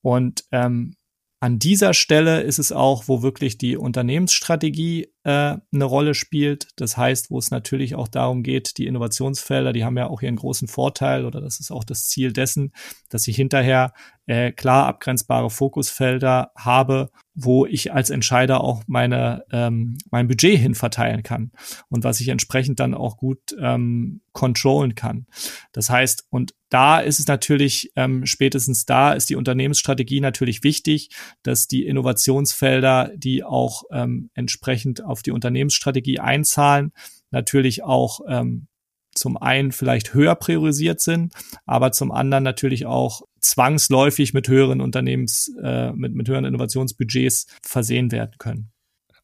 [0.00, 0.96] Und ähm,
[1.44, 6.68] an dieser Stelle ist es auch, wo wirklich die Unternehmensstrategie äh, eine Rolle spielt.
[6.76, 10.36] Das heißt, wo es natürlich auch darum geht, die Innovationsfelder, die haben ja auch ihren
[10.36, 12.72] großen Vorteil oder das ist auch das Ziel dessen,
[13.10, 13.92] dass ich hinterher
[14.26, 20.74] äh, klar abgrenzbare Fokusfelder habe, wo ich als Entscheider auch meine ähm, mein Budget hin
[20.74, 21.50] verteilen kann
[21.88, 25.26] und was ich entsprechend dann auch gut ähm, controllen kann.
[25.72, 31.10] Das heißt, und da ist es natürlich ähm, spätestens da ist die Unternehmensstrategie natürlich wichtig,
[31.42, 36.92] dass die Innovationsfelder, die auch ähm, entsprechend auf die Unternehmensstrategie einzahlen,
[37.30, 38.68] natürlich auch ähm,
[39.14, 41.32] zum einen vielleicht höher priorisiert sind,
[41.66, 48.10] aber zum anderen natürlich auch zwangsläufig mit höheren Unternehmens, äh, mit, mit höheren Innovationsbudgets versehen
[48.10, 48.72] werden können.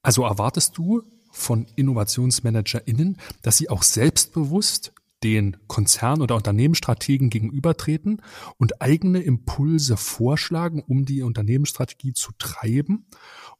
[0.03, 1.03] Also erwartest du
[1.33, 8.23] von InnovationsmanagerInnen, dass sie auch selbstbewusst den Konzern- oder Unternehmensstrategen gegenübertreten
[8.57, 13.07] und eigene Impulse vorschlagen, um die Unternehmensstrategie zu treiben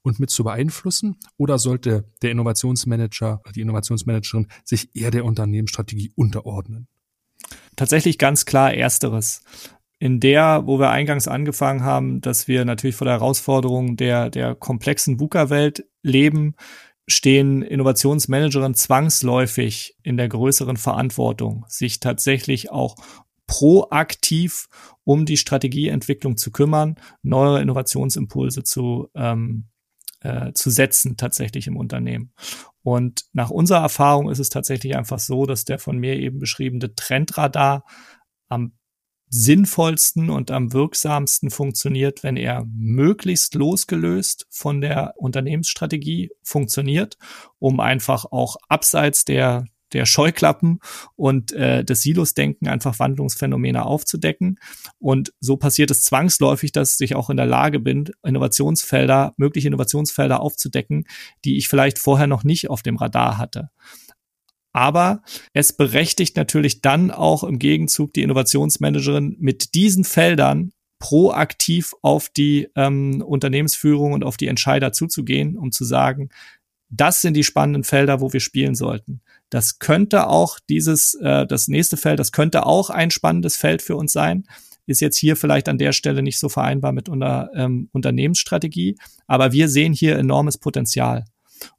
[0.03, 1.17] und mit zu beeinflussen?
[1.37, 6.89] Oder sollte der Innovationsmanager, die Innovationsmanagerin sich eher der Unternehmensstrategie unterordnen?
[7.77, 9.43] Tatsächlich ganz klar Ersteres
[10.01, 14.55] in der, wo wir eingangs angefangen haben, dass wir natürlich vor der Herausforderung der, der
[14.55, 16.55] komplexen VUCA-Welt leben,
[17.07, 22.97] stehen Innovationsmanagerinnen zwangsläufig in der größeren Verantwortung, sich tatsächlich auch
[23.47, 24.69] proaktiv
[25.05, 29.67] um die Strategieentwicklung zu kümmern, neue Innovationsimpulse zu, ähm,
[30.21, 32.33] äh, zu setzen tatsächlich im Unternehmen.
[32.83, 36.95] Und nach unserer Erfahrung ist es tatsächlich einfach so, dass der von mir eben beschriebene
[36.95, 37.85] Trendradar
[38.49, 38.73] am
[39.31, 47.17] sinnvollsten und am wirksamsten funktioniert, wenn er möglichst losgelöst von der Unternehmensstrategie funktioniert,
[47.59, 50.81] um einfach auch abseits der der Scheuklappen
[51.17, 54.59] und äh, des Silosdenken einfach Wandlungsphänomene aufzudecken.
[54.99, 60.41] Und so passiert es zwangsläufig, dass ich auch in der Lage bin, Innovationsfelder, mögliche Innovationsfelder
[60.41, 61.07] aufzudecken,
[61.45, 63.71] die ich vielleicht vorher noch nicht auf dem Radar hatte.
[64.73, 72.29] Aber es berechtigt natürlich dann auch im Gegenzug die Innovationsmanagerin mit diesen Feldern proaktiv auf
[72.29, 76.29] die ähm, Unternehmensführung und auf die Entscheider zuzugehen, um zu sagen,
[76.91, 79.23] das sind die spannenden Felder, wo wir spielen sollten.
[79.49, 83.97] Das könnte auch dieses, äh, das nächste Feld, das könnte auch ein spannendes Feld für
[83.97, 84.47] uns sein.
[84.87, 89.53] Ist jetzt hier vielleicht an der Stelle nicht so vereinbar mit einer ähm, Unternehmensstrategie, aber
[89.53, 91.25] wir sehen hier enormes Potenzial.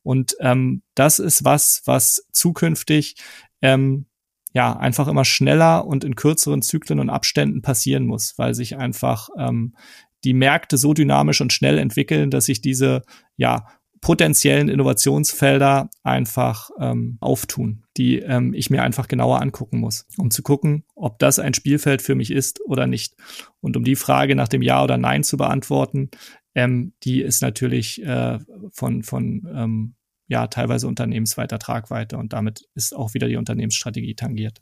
[0.04, 3.16] Und ähm, das ist was, was zukünftig
[3.62, 4.06] ähm,
[4.54, 9.30] ja einfach immer schneller und in kürzeren Zyklen und Abständen passieren muss, weil sich einfach
[9.38, 9.76] ähm,
[10.24, 13.04] die Märkte so dynamisch und schnell entwickeln, dass sich diese
[13.38, 13.66] ja
[14.02, 20.42] potenziellen Innovationsfelder einfach ähm, auftun, die ähm, ich mir einfach genauer angucken muss, um zu
[20.42, 23.16] gucken, ob das ein Spielfeld für mich ist oder nicht.
[23.62, 26.10] Und um die Frage nach dem Ja oder Nein zu beantworten,
[26.56, 28.40] ähm, die ist natürlich äh,
[28.72, 29.96] von, von ähm,
[30.28, 34.62] ja, teilweise unternehmensweiter Tragweite und damit ist auch wieder die Unternehmensstrategie tangiert.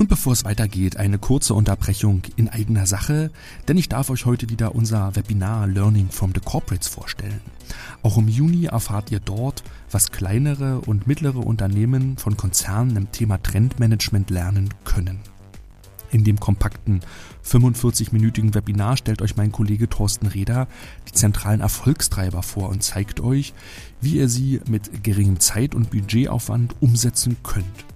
[0.00, 3.30] Und bevor es weitergeht, eine kurze Unterbrechung in eigener Sache,
[3.68, 7.42] denn ich darf euch heute wieder unser Webinar Learning from the Corporates vorstellen.
[8.02, 13.42] Auch im Juni erfahrt ihr dort, was kleinere und mittlere Unternehmen von Konzernen im Thema
[13.42, 15.20] Trendmanagement lernen können.
[16.10, 17.00] In dem kompakten
[17.44, 20.66] 45-minütigen Webinar stellt euch mein Kollege Thorsten Reder
[21.10, 23.52] die zentralen Erfolgstreiber vor und zeigt euch,
[24.00, 27.89] wie ihr sie mit geringem Zeit- und Budgetaufwand umsetzen könnt.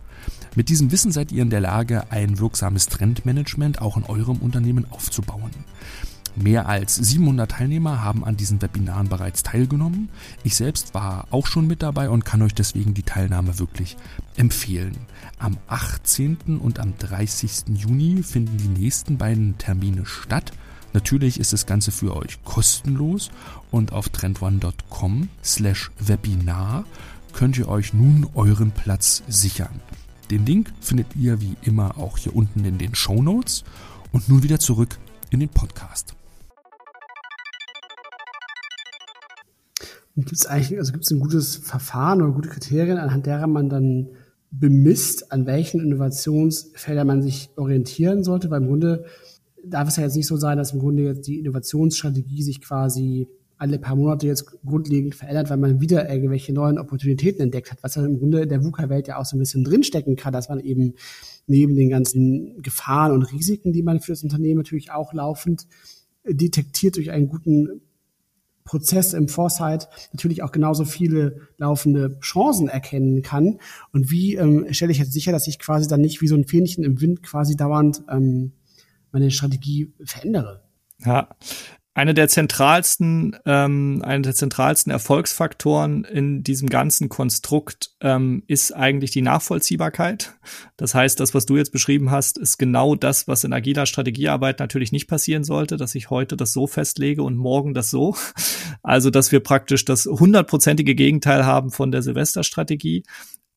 [0.56, 4.86] Mit diesem Wissen seid ihr in der Lage, ein wirksames Trendmanagement auch in eurem Unternehmen
[4.90, 5.50] aufzubauen.
[6.36, 10.08] Mehr als 700 Teilnehmer haben an diesen Webinaren bereits teilgenommen.
[10.42, 13.96] Ich selbst war auch schon mit dabei und kann euch deswegen die Teilnahme wirklich
[14.36, 14.96] empfehlen.
[15.38, 16.58] Am 18.
[16.60, 17.76] und am 30.
[17.76, 20.52] Juni finden die nächsten beiden Termine statt.
[20.92, 23.30] Natürlich ist das Ganze für euch kostenlos
[23.72, 26.84] und auf trendone.com slash Webinar
[27.32, 29.80] könnt ihr euch nun euren Platz sichern.
[30.30, 33.64] Den Link findet ihr wie immer auch hier unten in den Show Notes.
[34.12, 34.98] Und nun wieder zurück
[35.30, 36.14] in den Podcast.
[40.16, 44.10] Gibt es eigentlich, also gibt ein gutes Verfahren oder gute Kriterien, anhand derer man dann
[44.52, 48.50] bemisst, an welchen Innovationsfeldern man sich orientieren sollte?
[48.50, 49.04] Weil im Grunde
[49.64, 53.28] darf es ja jetzt nicht so sein, dass im Grunde jetzt die Innovationsstrategie sich quasi
[53.56, 57.94] alle paar Monate jetzt grundlegend verändert, weil man wieder irgendwelche neuen Opportunitäten entdeckt hat, was
[57.94, 60.60] ja im Grunde in der VUCA-Welt ja auch so ein bisschen drinstecken kann, dass man
[60.60, 60.94] eben
[61.46, 65.66] neben den ganzen Gefahren und Risiken, die man für das Unternehmen natürlich auch laufend
[66.26, 67.82] detektiert durch einen guten
[68.64, 73.58] Prozess im Foresight natürlich auch genauso viele laufende Chancen erkennen kann.
[73.92, 76.46] Und wie ähm, stelle ich jetzt sicher, dass ich quasi dann nicht wie so ein
[76.46, 78.52] Fähnchen im Wind quasi dauernd ähm,
[79.12, 80.62] meine Strategie verändere?
[81.04, 81.28] Ja,
[81.94, 89.12] eine der zentralsten, ähm, eine der zentralsten Erfolgsfaktoren in diesem ganzen Konstrukt ähm, ist eigentlich
[89.12, 90.35] die Nachvollziehbarkeit.
[90.76, 94.59] Das heißt, das, was du jetzt beschrieben hast, ist genau das, was in agiler Strategiearbeit
[94.59, 98.16] natürlich nicht passieren sollte, dass ich heute das so festlege und morgen das so.
[98.83, 103.04] Also, dass wir praktisch das hundertprozentige Gegenteil haben von der Silvesterstrategie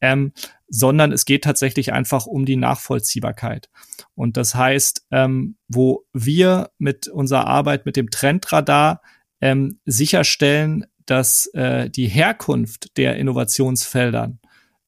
[0.01, 0.33] ähm,
[0.67, 3.69] sondern es geht tatsächlich einfach um die Nachvollziehbarkeit.
[4.15, 9.01] Und das heißt, ähm, wo wir mit unserer Arbeit mit dem Trendradar
[9.41, 14.39] ähm, sicherstellen, dass äh, die Herkunft der Innovationsfeldern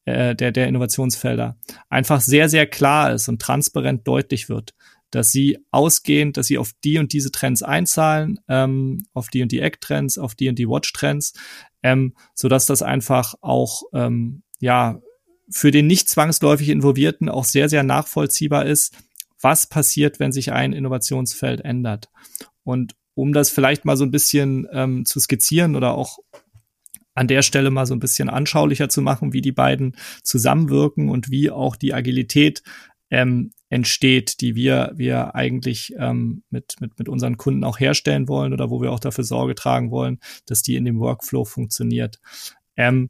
[0.06, 1.58] äh, der, der Innovationsfelder
[1.90, 4.74] einfach sehr, sehr klar ist und transparent deutlich wird,
[5.12, 9.52] dass sie ausgehen, dass sie auf die und diese Trends einzahlen, ähm, auf die und
[9.52, 11.34] die Eck-Trends, auf die und die Watch-Trends,
[11.84, 15.02] ähm, so dass das einfach auch ähm, ja,
[15.50, 18.96] für den nicht zwangsläufig Involvierten auch sehr, sehr nachvollziehbar ist,
[19.42, 22.10] was passiert, wenn sich ein Innovationsfeld ändert.
[22.64, 26.20] Und um das vielleicht mal so ein bisschen ähm, zu skizzieren oder auch
[27.16, 31.30] an der Stelle mal so ein bisschen anschaulicher zu machen, wie die beiden zusammenwirken und
[31.30, 32.64] wie auch die Agilität
[33.10, 38.54] ähm, entsteht, die wir, wir eigentlich ähm, mit, mit, mit unseren Kunden auch herstellen wollen
[38.54, 42.20] oder wo wir auch dafür Sorge tragen wollen, dass die in dem Workflow funktioniert.
[42.78, 43.10] Ähm,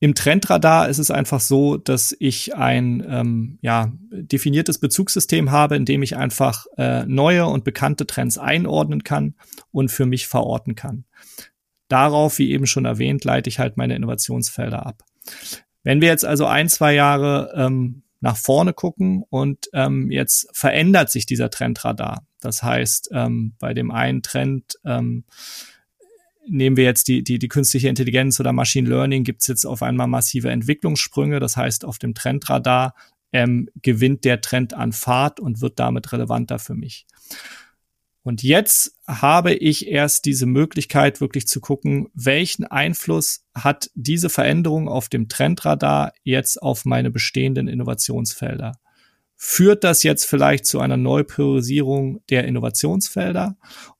[0.00, 5.84] im Trendradar ist es einfach so, dass ich ein ähm, ja, definiertes Bezugssystem habe, in
[5.84, 9.34] dem ich einfach äh, neue und bekannte Trends einordnen kann
[9.72, 11.04] und für mich verorten kann.
[11.88, 15.02] Darauf, wie eben schon erwähnt, leite ich halt meine Innovationsfelder ab.
[15.82, 21.10] Wenn wir jetzt also ein, zwei Jahre ähm, nach vorne gucken und ähm, jetzt verändert
[21.10, 22.26] sich dieser Trendradar.
[22.40, 25.24] Das heißt, ähm, bei dem einen Trend ähm,
[26.48, 29.82] nehmen wir jetzt die, die, die künstliche Intelligenz oder Machine Learning, gibt es jetzt auf
[29.82, 31.40] einmal massive Entwicklungssprünge.
[31.40, 32.94] Das heißt, auf dem Trendradar
[33.32, 37.06] ähm, gewinnt der Trend an Fahrt und wird damit relevanter für mich.
[38.22, 44.88] Und jetzt habe ich erst diese Möglichkeit, wirklich zu gucken, welchen Einfluss hat diese Veränderung
[44.88, 48.78] auf dem Trendradar jetzt auf meine bestehenden Innovationsfelder.
[49.34, 53.56] Führt das jetzt vielleicht zu einer Neupriorisierung der Innovationsfelder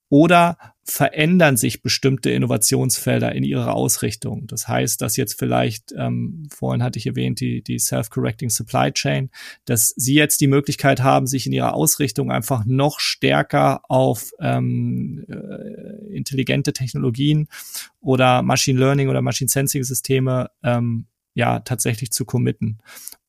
[0.08, 4.46] oder verändern sich bestimmte Innovationsfelder in ihrer Ausrichtung.
[4.46, 9.30] Das heißt, dass jetzt vielleicht, ähm, vorhin hatte ich erwähnt, die, die Self-Correcting Supply Chain,
[9.66, 15.26] dass sie jetzt die Möglichkeit haben, sich in ihrer Ausrichtung einfach noch stärker auf ähm,
[15.28, 17.48] äh, intelligente Technologien
[18.00, 22.78] oder Machine Learning oder Machine Sensing Systeme ähm, ja tatsächlich zu committen.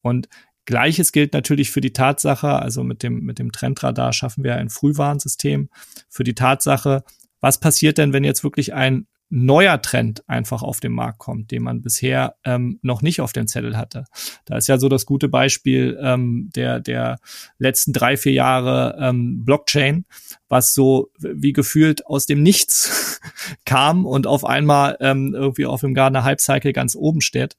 [0.01, 0.29] Und
[0.69, 4.69] Gleiches gilt natürlich für die Tatsache, also mit dem, mit dem Trendradar schaffen wir ein
[4.69, 5.67] Frühwarnsystem
[6.09, 7.03] für die Tatsache,
[7.41, 11.63] was passiert denn, wenn jetzt wirklich ein neuer Trend einfach auf den Markt kommt, den
[11.63, 14.05] man bisher ähm, noch nicht auf dem Zettel hatte.
[14.45, 17.17] Da ist ja so das gute Beispiel ähm, der, der
[17.57, 20.05] letzten drei, vier Jahre ähm, Blockchain,
[20.49, 23.21] was so wie gefühlt aus dem Nichts
[23.65, 27.57] kam und auf einmal ähm, irgendwie auf dem Gardener Hype ganz oben steht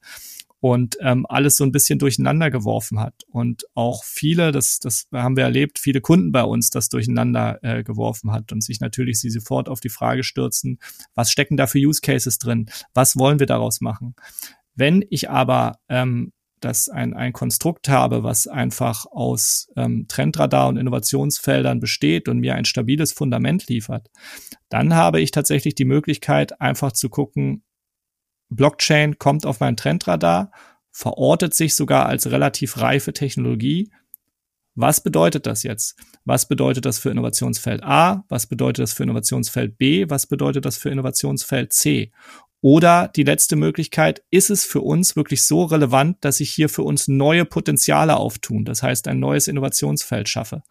[0.61, 3.23] und ähm, alles so ein bisschen durcheinander geworfen hat.
[3.27, 7.83] Und auch viele, das, das haben wir erlebt, viele Kunden bei uns das durcheinander äh,
[7.83, 10.77] geworfen hat und sich natürlich sie sofort auf die Frage stürzen,
[11.15, 12.69] was stecken da für Use Cases drin?
[12.93, 14.15] Was wollen wir daraus machen?
[14.75, 20.77] Wenn ich aber ähm, das ein, ein Konstrukt habe, was einfach aus ähm, Trendradar und
[20.77, 24.11] Innovationsfeldern besteht und mir ein stabiles Fundament liefert,
[24.69, 27.63] dann habe ich tatsächlich die Möglichkeit, einfach zu gucken,
[28.51, 30.51] Blockchain kommt auf mein Trendradar.
[30.93, 33.89] verortet sich sogar als relativ reife Technologie.
[34.75, 35.95] Was bedeutet das jetzt?
[36.25, 38.25] Was bedeutet das für Innovationsfeld A?
[38.27, 40.09] Was bedeutet das für Innovationsfeld B?
[40.09, 42.11] Was bedeutet das für Innovationsfeld C?
[42.59, 46.83] Oder die letzte Möglichkeit, ist es für uns wirklich so relevant, dass sich hier für
[46.83, 48.65] uns neue Potenziale auftun?
[48.65, 50.61] Das heißt, ein neues Innovationsfeld schaffe.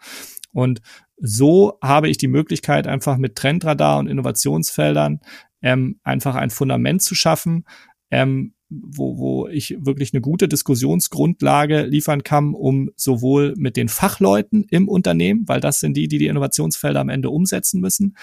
[0.52, 0.80] Und
[1.16, 5.20] so habe ich die Möglichkeit, einfach mit Trendradar und Innovationsfeldern
[5.62, 7.64] ähm, einfach ein Fundament zu schaffen,
[8.11, 14.64] ähm, wo, wo ich wirklich eine gute Diskussionsgrundlage liefern kann, um sowohl mit den Fachleuten
[14.70, 18.16] im Unternehmen, weil das sind die, die die Innovationsfelder am Ende umsetzen müssen,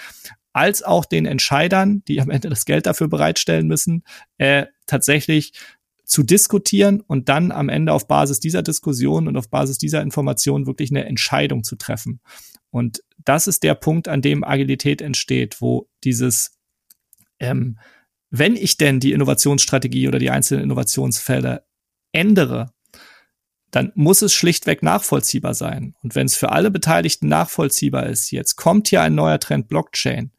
[0.52, 4.02] als auch den Entscheidern, die am Ende das Geld dafür bereitstellen müssen,
[4.38, 5.52] äh, tatsächlich
[6.04, 10.66] zu diskutieren und dann am Ende auf Basis dieser Diskussion und auf Basis dieser Information
[10.66, 12.20] wirklich eine Entscheidung zu treffen.
[12.70, 16.57] Und das ist der Punkt, an dem Agilität entsteht, wo dieses
[17.40, 17.78] ähm,
[18.30, 21.64] wenn ich denn die Innovationsstrategie oder die einzelnen Innovationsfelder
[22.12, 22.72] ändere,
[23.70, 25.94] dann muss es schlichtweg nachvollziehbar sein.
[26.02, 30.32] Und wenn es für alle Beteiligten nachvollziehbar ist, jetzt kommt hier ein neuer Trend Blockchain,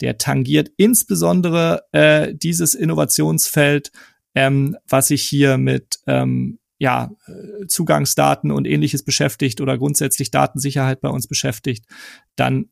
[0.00, 3.90] der tangiert insbesondere äh, dieses Innovationsfeld,
[4.34, 11.00] ähm, was sich hier mit ähm, ja, äh, Zugangsdaten und ähnliches beschäftigt oder grundsätzlich Datensicherheit
[11.00, 11.84] bei uns beschäftigt,
[12.36, 12.68] dann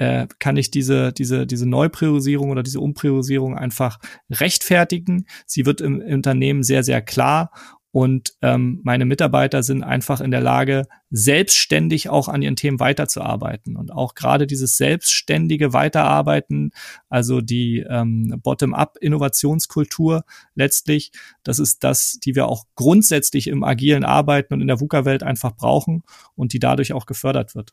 [0.00, 3.98] äh, kann ich diese, diese, diese Neupriorisierung oder diese Umpriorisierung einfach
[4.30, 5.26] rechtfertigen.
[5.44, 7.50] Sie wird im, Unternehmen sehr, sehr klar
[7.92, 13.76] und ähm, meine Mitarbeiter sind einfach in der Lage, selbstständig auch an ihren Themen weiterzuarbeiten.
[13.76, 16.70] Und auch gerade dieses selbstständige Weiterarbeiten,
[17.10, 20.24] also die ähm, Bottom-up-Innovationskultur
[20.54, 25.24] letztlich, das ist das, die wir auch grundsätzlich im agilen Arbeiten und in der VUCA-Welt
[25.24, 26.04] einfach brauchen
[26.36, 27.72] und die dadurch auch gefördert wird.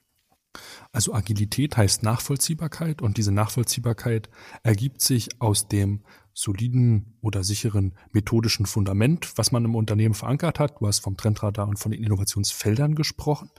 [0.91, 4.29] Also Agilität heißt Nachvollziehbarkeit und diese Nachvollziehbarkeit
[4.63, 6.03] ergibt sich aus dem
[6.33, 10.79] soliden oder sicheren methodischen Fundament, was man im Unternehmen verankert hat.
[10.79, 13.49] Du hast vom Trendradar und von den Innovationsfeldern gesprochen.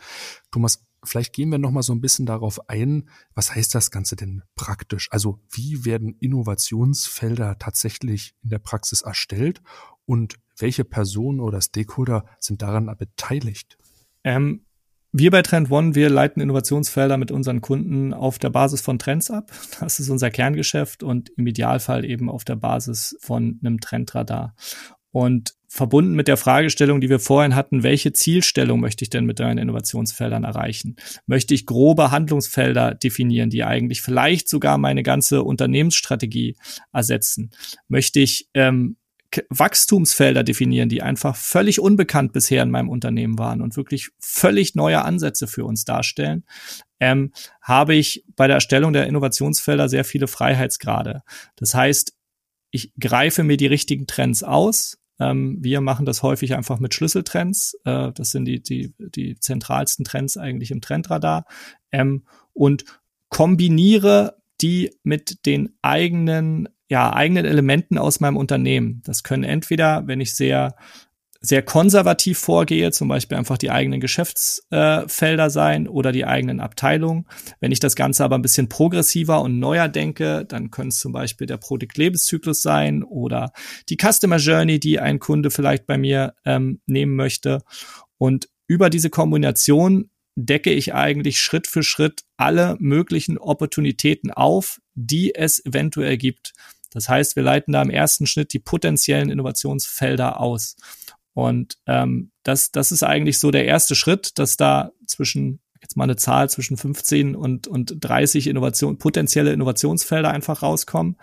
[0.52, 4.14] Thomas, vielleicht gehen wir noch mal so ein bisschen darauf ein, was heißt das Ganze
[4.14, 5.08] denn praktisch?
[5.10, 9.60] Also wie werden Innovationsfelder tatsächlich in der Praxis erstellt
[10.06, 13.76] und welche Personen oder Stakeholder sind daran beteiligt?
[14.22, 14.64] Ähm,
[15.12, 19.30] wir bei Trend One, wir leiten Innovationsfelder mit unseren Kunden auf der Basis von Trends
[19.30, 19.50] ab.
[19.80, 24.54] Das ist unser Kerngeschäft und im Idealfall eben auf der Basis von einem Trendradar.
[25.10, 29.40] Und verbunden mit der Fragestellung, die wir vorhin hatten, welche Zielstellung möchte ich denn mit
[29.40, 30.96] deinen Innovationsfeldern erreichen?
[31.26, 36.56] Möchte ich grobe Handlungsfelder definieren, die eigentlich vielleicht sogar meine ganze Unternehmensstrategie
[36.92, 37.50] ersetzen?
[37.88, 38.96] Möchte ich ähm,
[39.50, 45.04] Wachstumsfelder definieren, die einfach völlig unbekannt bisher in meinem Unternehmen waren und wirklich völlig neue
[45.04, 46.44] Ansätze für uns darstellen,
[47.00, 51.22] ähm, habe ich bei der Erstellung der Innovationsfelder sehr viele Freiheitsgrade.
[51.56, 52.14] Das heißt,
[52.70, 54.98] ich greife mir die richtigen Trends aus.
[55.20, 57.78] Ähm, wir machen das häufig einfach mit Schlüsseltrends.
[57.84, 61.44] Äh, das sind die, die, die zentralsten Trends eigentlich im Trendradar.
[61.92, 62.84] Ähm, und
[63.28, 69.02] kombiniere die mit den eigenen ja, eigenen Elementen aus meinem Unternehmen.
[69.04, 70.74] Das können entweder, wenn ich sehr
[71.40, 77.26] sehr konservativ vorgehe, zum Beispiel einfach die eigenen Geschäftsfelder äh, sein oder die eigenen Abteilungen.
[77.60, 81.12] Wenn ich das Ganze aber ein bisschen progressiver und neuer denke, dann können es zum
[81.12, 83.52] Beispiel der Produkt-Lebenszyklus sein oder
[83.88, 87.62] die Customer Journey, die ein Kunde vielleicht bei mir ähm, nehmen möchte.
[88.16, 95.34] Und über diese Kombination decke ich eigentlich Schritt für Schritt alle möglichen Opportunitäten auf, die
[95.34, 96.52] es eventuell gibt.
[96.90, 100.76] Das heißt, wir leiten da im ersten Schnitt die potenziellen Innovationsfelder aus.
[101.34, 106.04] Und ähm, das, das ist eigentlich so der erste Schritt, dass da zwischen, jetzt mal
[106.04, 111.16] eine Zahl zwischen 15 und, und 30 Innovation, potenzielle Innovationsfelder einfach rauskommen,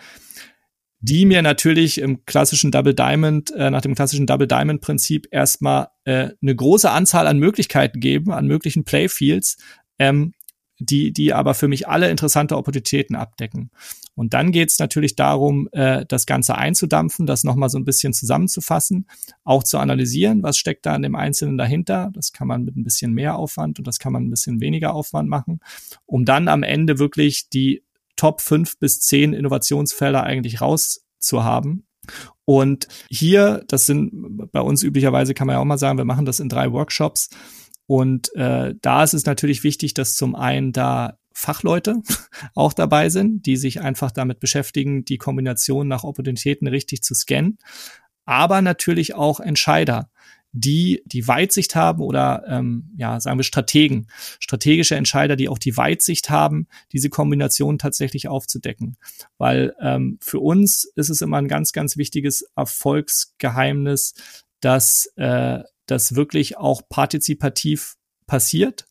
[0.99, 5.89] die mir natürlich im klassischen Double Diamond, äh, nach dem klassischen Double Diamond Prinzip erstmal
[6.05, 9.57] äh, eine große Anzahl an Möglichkeiten geben, an möglichen Playfields,
[9.99, 10.34] ähm,
[10.80, 13.71] die, die aber für mich alle interessante Opportunitäten abdecken.
[14.15, 18.13] Und dann geht es natürlich darum, äh, das Ganze einzudampfen, das nochmal so ein bisschen
[18.13, 19.07] zusammenzufassen,
[19.43, 22.11] auch zu analysieren, was steckt da in dem Einzelnen dahinter.
[22.13, 24.93] Das kann man mit ein bisschen mehr Aufwand und das kann man ein bisschen weniger
[24.93, 25.59] Aufwand machen,
[26.05, 27.84] um dann am Ende wirklich die
[28.15, 31.86] Top fünf bis zehn Innovationsfelder eigentlich rauszuhaben.
[32.45, 34.11] Und hier, das sind
[34.51, 37.30] bei uns üblicherweise, kann man ja auch mal sagen, wir machen das in drei Workshops.
[37.88, 42.02] Und äh, da ist es natürlich wichtig, dass zum einen da Fachleute
[42.56, 47.58] auch dabei sind, die sich einfach damit beschäftigen, die Kombination nach Opportunitäten richtig zu scannen,
[48.26, 50.10] aber natürlich auch Entscheider,
[50.58, 54.08] die die Weitsicht haben oder ähm, ja sagen wir Strategen,
[54.40, 58.96] strategische Entscheider, die auch die Weitsicht haben, diese Kombination tatsächlich aufzudecken,
[59.38, 64.14] weil ähm, für uns ist es immer ein ganz ganz wichtiges Erfolgsgeheimnis,
[64.62, 67.96] dass äh, das wirklich auch partizipativ
[68.28, 68.86] passiert.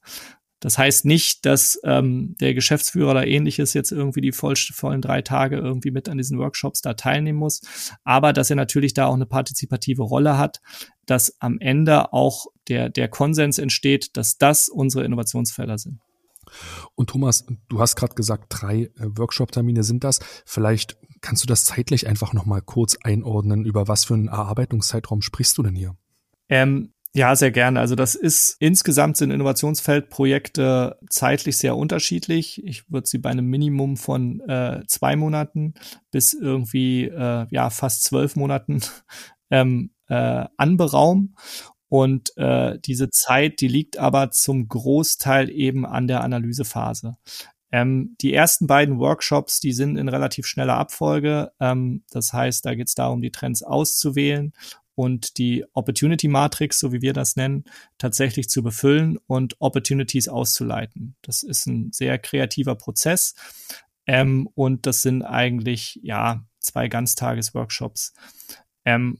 [0.60, 5.20] Das heißt nicht, dass ähm, der Geschäftsführer oder ähnliches jetzt irgendwie die voll, vollen drei
[5.20, 7.60] Tage irgendwie mit an diesen Workshops da teilnehmen muss,
[8.02, 10.62] aber dass er natürlich da auch eine partizipative Rolle hat,
[11.04, 16.00] dass am Ende auch der, der Konsens entsteht, dass das unsere Innovationsfelder sind.
[16.94, 20.20] Und Thomas, du hast gerade gesagt, drei äh, Workshop-Termine sind das.
[20.46, 23.64] Vielleicht kannst du das zeitlich einfach nochmal kurz einordnen.
[23.64, 25.96] Über was für einen Erarbeitungszeitraum sprichst du denn hier?
[26.48, 27.78] Ähm, ja, sehr gerne.
[27.78, 32.60] Also das ist insgesamt sind Innovationsfeldprojekte zeitlich sehr unterschiedlich.
[32.64, 35.74] Ich würde sie bei einem Minimum von äh, zwei Monaten
[36.10, 38.80] bis irgendwie äh, ja fast zwölf Monaten
[39.50, 41.36] ähm, äh, anberaumen.
[41.88, 47.16] Und äh, diese Zeit, die liegt aber zum Großteil eben an der Analysephase.
[47.70, 51.52] Ähm, die ersten beiden Workshops, die sind in relativ schneller Abfolge.
[51.60, 54.52] Ähm, das heißt, da geht es darum, die Trends auszuwählen
[54.94, 57.64] und die Opportunity Matrix, so wie wir das nennen,
[57.98, 61.16] tatsächlich zu befüllen und Opportunities auszuleiten.
[61.22, 63.34] Das ist ein sehr kreativer Prozess.
[64.06, 68.14] Ähm, und das sind eigentlich, ja, zwei Ganztagesworkshops.
[68.84, 69.18] Ähm,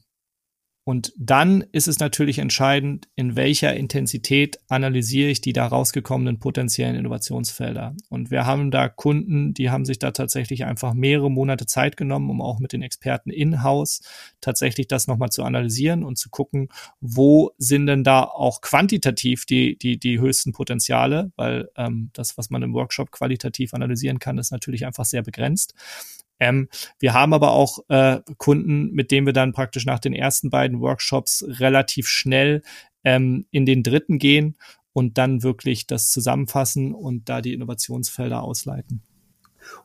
[0.87, 6.95] und dann ist es natürlich entscheidend, in welcher Intensität analysiere ich die da rausgekommenen potenziellen
[6.95, 7.95] Innovationsfelder.
[8.09, 12.29] Und wir haben da Kunden, die haben sich da tatsächlich einfach mehrere Monate Zeit genommen,
[12.29, 14.03] um auch mit den Experten in-house
[14.41, 16.69] tatsächlich das nochmal zu analysieren und zu gucken,
[17.01, 22.51] wo sind denn da auch quantitativ die, die, die höchsten Potenziale, weil ähm, das, was
[22.51, 25.73] man im Workshop qualitativ analysieren kann, ist natürlich einfach sehr begrenzt.
[26.39, 26.67] Ähm,
[26.99, 30.81] wir haben aber auch äh, Kunden, mit denen wir dann praktisch nach den ersten beiden
[30.81, 32.61] Workshops relativ schnell
[33.03, 34.57] ähm, in den dritten gehen
[34.93, 39.01] und dann wirklich das zusammenfassen und da die Innovationsfelder ausleiten.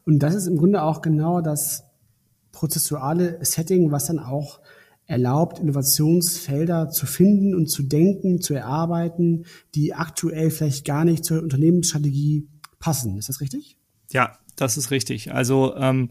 [0.05, 1.85] Und das ist im Grunde auch genau das
[2.53, 4.61] prozessuale Setting, was dann auch
[5.07, 9.45] erlaubt, Innovationsfelder zu finden und zu denken, zu erarbeiten,
[9.75, 12.49] die aktuell vielleicht gar nicht zur Unternehmensstrategie
[12.79, 13.19] passen.
[13.19, 13.77] Ist das richtig?
[14.13, 15.33] Ja, das ist richtig.
[15.33, 16.11] Also ähm,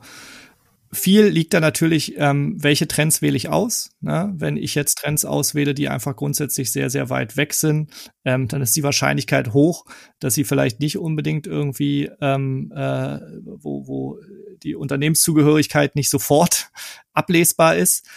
[0.91, 3.91] viel liegt da natürlich, ähm, welche Trends wähle ich aus.
[4.01, 4.33] Ne?
[4.35, 7.91] Wenn ich jetzt Trends auswähle, die einfach grundsätzlich sehr, sehr weit weg sind,
[8.25, 9.85] ähm, dann ist die Wahrscheinlichkeit hoch,
[10.19, 14.19] dass sie vielleicht nicht unbedingt irgendwie, ähm, äh, wo, wo
[14.63, 16.71] die Unternehmenszugehörigkeit nicht sofort
[17.13, 18.07] ablesbar ist.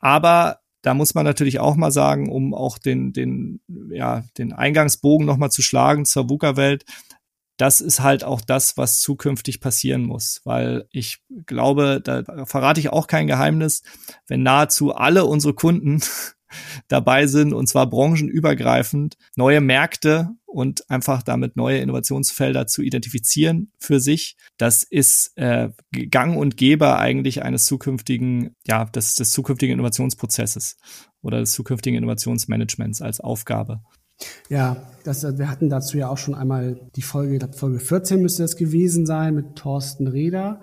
[0.00, 3.60] Aber da muss man natürlich auch mal sagen, um auch den, den,
[3.90, 6.84] ja, den Eingangsbogen nochmal zu schlagen zur VUCA-Welt,
[7.58, 12.90] das ist halt auch das, was zukünftig passieren muss, weil ich glaube, da verrate ich
[12.90, 13.82] auch kein Geheimnis,
[14.28, 16.00] wenn nahezu alle unsere Kunden
[16.88, 23.98] dabei sind, und zwar branchenübergreifend, neue Märkte und einfach damit neue Innovationsfelder zu identifizieren für
[23.98, 24.36] sich.
[24.56, 30.76] Das ist äh, Gang und Geber eigentlich eines zukünftigen, ja, des, des zukünftigen Innovationsprozesses
[31.22, 33.82] oder des zukünftigen Innovationsmanagements als Aufgabe.
[34.48, 37.80] Ja, das, äh, wir hatten dazu ja auch schon einmal die Folge, ich glaube Folge
[37.80, 40.60] 14 müsste das gewesen sein, mit Thorsten Reder,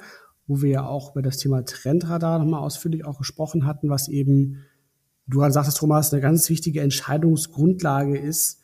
[0.48, 4.64] wo wir ja auch über das Thema Trendradar nochmal ausführlich auch gesprochen hatten, was eben,
[5.28, 8.60] du gerade sagtest, Thomas, eine ganz wichtige Entscheidungsgrundlage ist,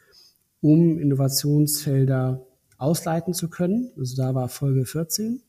[0.62, 2.46] um Innovationsfelder
[2.78, 3.92] ausleiten zu können.
[3.98, 5.42] Also da war Folge 14.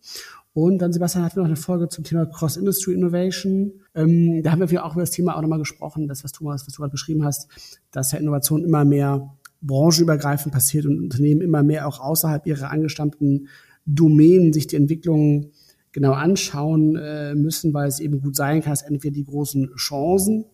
[0.55, 3.73] Und dann, Sebastian, hatten wir noch eine Folge zum Thema Cross-Industry Innovation.
[3.95, 6.75] Ähm, da haben wir auch über das Thema auch nochmal gesprochen, das, was Thomas, was
[6.75, 7.49] du gerade beschrieben hast,
[7.91, 13.49] dass ja Innovation immer mehr branchenübergreifend passiert und Unternehmen immer mehr auch außerhalb ihrer angestammten
[13.87, 15.53] Domänen sich die Entwicklungen
[15.93, 20.45] genau anschauen äh, müssen, weil es eben gut sein kann, dass entweder die großen Chancen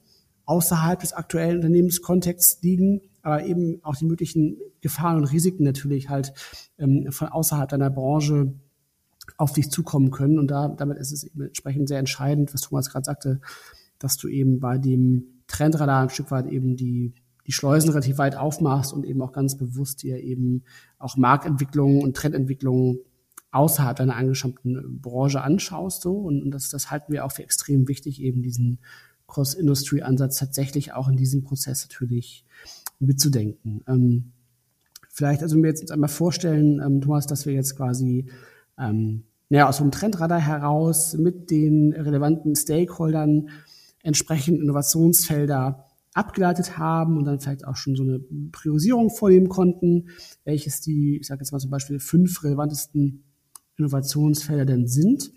[0.44, 6.32] außerhalb des aktuellen Unternehmenskontexts liegen, aber eben auch die möglichen Gefahren und Risiken natürlich halt
[6.78, 8.54] ähm, von außerhalb deiner Branche
[9.36, 10.38] auf dich zukommen können.
[10.38, 13.40] Und da, damit ist es eben entsprechend sehr entscheidend, was Thomas gerade sagte,
[13.98, 17.14] dass du eben bei dem Trendradar ein Stück weit eben die,
[17.46, 20.62] die Schleusen relativ weit aufmachst und eben auch ganz bewusst dir eben
[20.98, 22.98] auch Marktentwicklungen und Trendentwicklungen
[23.50, 26.02] außerhalb deiner angestammten Branche anschaust.
[26.02, 26.18] So.
[26.18, 28.78] Und, und das, das halten wir auch für extrem wichtig, eben diesen
[29.26, 32.44] Cross-Industry-Ansatz tatsächlich auch in diesem Prozess natürlich
[32.98, 33.82] mitzudenken.
[33.86, 34.32] Ähm,
[35.08, 38.26] vielleicht, also wir jetzt einmal vorstellen, ähm, Thomas, dass wir jetzt quasi
[38.78, 43.48] ähm, ja, aus so einem Trendradar heraus mit den relevanten Stakeholdern
[44.02, 48.20] entsprechend Innovationsfelder abgeleitet haben und dann vielleicht auch schon so eine
[48.52, 50.08] Priorisierung vornehmen konnten,
[50.44, 53.24] welches die, ich sage jetzt mal zum Beispiel, fünf relevantesten
[53.76, 55.30] Innovationsfelder denn sind.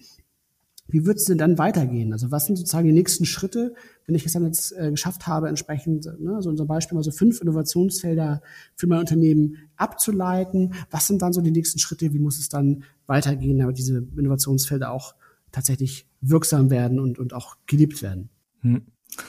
[0.92, 2.14] Wie wird es denn dann weitergehen?
[2.14, 3.74] Also was sind sozusagen die nächsten Schritte,
[4.06, 7.12] wenn ich es dann jetzt äh, geschafft habe, entsprechend, ne, so unser Beispiel mal so
[7.12, 8.42] fünf Innovationsfelder
[8.76, 10.74] für mein Unternehmen abzuleiten?
[10.92, 12.14] Was sind dann so die nächsten Schritte?
[12.14, 15.16] Wie muss es dann weitergehen, damit diese Innovationsfelder auch
[15.52, 18.30] tatsächlich wirksam werden und, und auch geliebt werden?
[18.62, 18.82] Hm.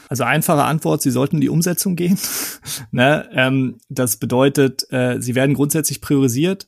[0.09, 2.19] Also einfache Antwort, Sie sollten in die Umsetzung gehen.
[2.91, 3.29] ne?
[3.33, 6.67] ähm, das bedeutet, äh, Sie werden grundsätzlich priorisiert.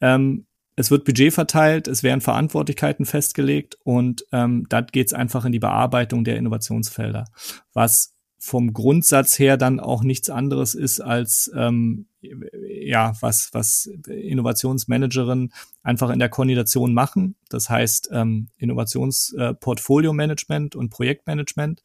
[0.00, 5.44] Ähm, es wird Budget verteilt, es werden Verantwortlichkeiten festgelegt und ähm, da geht es einfach
[5.44, 7.26] in die Bearbeitung der Innovationsfelder,
[7.72, 15.52] was vom Grundsatz her dann auch nichts anderes ist als ähm, ja was was Innovationsmanagerinnen
[15.82, 17.36] einfach in der Koordination machen.
[17.48, 21.82] Das heißt ähm, Innovationsportfolio-Management äh, und Projektmanagement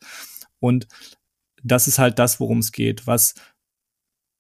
[0.60, 0.88] und
[1.64, 3.08] das ist halt das, worum es geht.
[3.08, 3.36] Was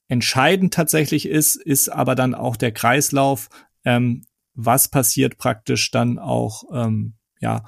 [0.08, 3.50] entscheidend tatsächlich ist, ist aber dann auch der Kreislauf.
[3.86, 4.24] Ähm,
[4.54, 7.64] was passiert praktisch dann auch ähm, ja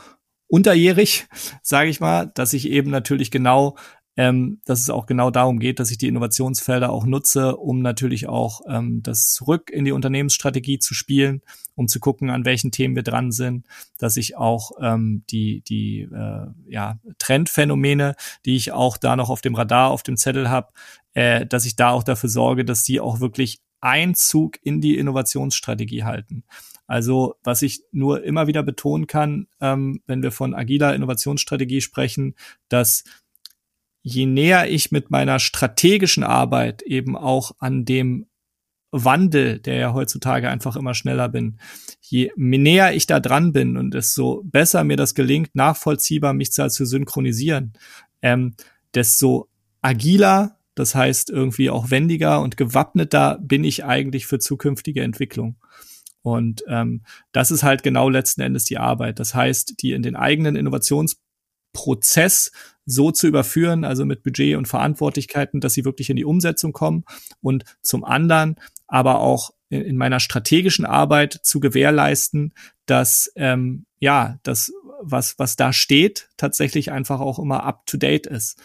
[0.47, 1.27] unterjährig,
[1.61, 3.75] sage ich mal, dass ich eben natürlich genau
[4.17, 8.27] ähm, dass es auch genau darum geht, dass ich die Innovationsfelder auch nutze, um natürlich
[8.27, 11.41] auch ähm, das zurück in die Unternehmensstrategie zu spielen,
[11.75, 13.65] um zu gucken, an welchen Themen wir dran sind,
[13.97, 18.15] dass ich auch ähm, die, die äh, ja, Trendphänomene,
[18.45, 20.73] die ich auch da noch auf dem Radar, auf dem Zettel habe,
[21.13, 26.03] äh, dass ich da auch dafür sorge, dass die auch wirklich Einzug in die Innovationsstrategie
[26.03, 26.43] halten.
[26.91, 32.35] Also was ich nur immer wieder betonen kann, ähm, wenn wir von agiler Innovationsstrategie sprechen,
[32.67, 33.05] dass
[34.01, 38.25] je näher ich mit meiner strategischen Arbeit eben auch an dem
[38.91, 41.59] Wandel, der ja heutzutage einfach immer schneller bin,
[42.01, 46.67] je näher ich da dran bin und desto besser mir das gelingt, nachvollziehbar mich zu
[46.67, 47.71] synchronisieren,
[48.21, 48.55] ähm,
[48.93, 49.47] desto
[49.81, 55.55] agiler, das heißt irgendwie auch wendiger und gewappneter bin ich eigentlich für zukünftige Entwicklung.
[56.21, 59.19] Und ähm, das ist halt genau letzten Endes die Arbeit.
[59.19, 62.51] Das heißt, die in den eigenen Innovationsprozess
[62.85, 67.03] so zu überführen, also mit Budget und Verantwortlichkeiten, dass sie wirklich in die Umsetzung kommen
[67.41, 68.55] und zum anderen
[68.87, 72.53] aber auch in meiner strategischen Arbeit zu gewährleisten,
[72.85, 78.27] dass ähm, ja das was was da steht tatsächlich einfach auch immer up to date
[78.27, 78.61] ist.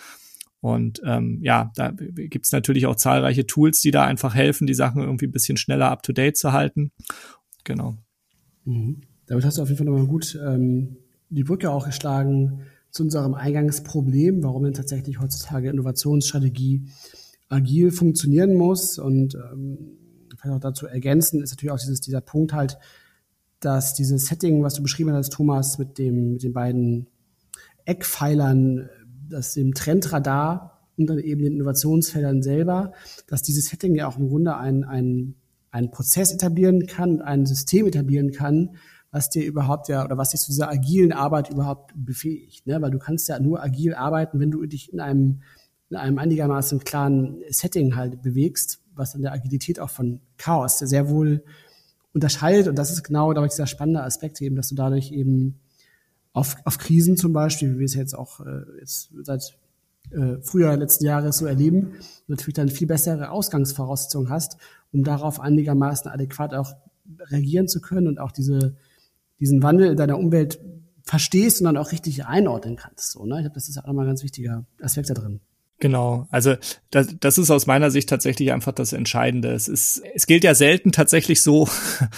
[0.61, 5.02] Und ähm, ja, da gibt's natürlich auch zahlreiche Tools, die da einfach helfen, die Sachen
[5.02, 6.90] irgendwie ein bisschen schneller up to date zu halten.
[7.66, 7.96] Genau.
[8.64, 9.00] Mhm.
[9.26, 10.96] Damit hast du auf jeden Fall nochmal gut ähm,
[11.28, 12.62] die Brücke auch geschlagen
[12.92, 16.88] zu unserem Eingangsproblem, warum denn tatsächlich heutzutage Innovationsstrategie
[17.48, 18.98] agil funktionieren muss.
[18.98, 19.98] Und ähm,
[20.36, 22.78] vielleicht auch dazu ergänzen, ist natürlich auch dieses, dieser Punkt halt,
[23.58, 27.08] dass dieses Setting, was du beschrieben hast, Thomas, mit, dem, mit den beiden
[27.84, 28.88] Eckpfeilern,
[29.28, 32.92] das dem Trendradar und dann eben den Innovationsfeldern selber,
[33.26, 35.34] dass dieses Setting ja auch im Grunde ein, ein,
[35.76, 38.76] einen Prozess etablieren kann, ein System etablieren kann,
[39.10, 42.66] was dir überhaupt ja oder was dich zu dieser agilen Arbeit überhaupt befähigt.
[42.66, 42.80] Ne?
[42.80, 45.42] Weil du kannst ja nur agil arbeiten, wenn du dich in einem,
[45.90, 51.10] in einem einigermaßen klaren Setting halt bewegst, was dann der Agilität auch von Chaos sehr
[51.10, 51.44] wohl
[52.12, 52.68] unterscheidet.
[52.68, 55.60] Und das ist genau, glaube dieser spannende Aspekt eben, dass du dadurch eben
[56.32, 59.56] auf, auf Krisen zum Beispiel, wie wir es jetzt auch äh, jetzt seit
[60.11, 61.94] äh, Frühjahr letzten Jahres so erleben,
[62.26, 64.57] natürlich dann viel bessere Ausgangsvoraussetzungen hast,
[64.92, 66.74] um darauf einigermaßen adäquat auch
[67.30, 68.76] reagieren zu können und auch diese
[69.40, 70.61] diesen Wandel in deiner Umwelt
[71.02, 73.12] verstehst und dann auch richtig einordnen kannst.
[73.12, 73.36] So, ne?
[73.36, 75.40] Ich glaube, das ist auch nochmal ein ganz wichtiger Aspekt da drin.
[75.78, 76.56] Genau, also
[76.90, 79.52] das, das ist aus meiner Sicht tatsächlich einfach das Entscheidende.
[79.52, 81.68] Es ist, es gilt ja selten tatsächlich so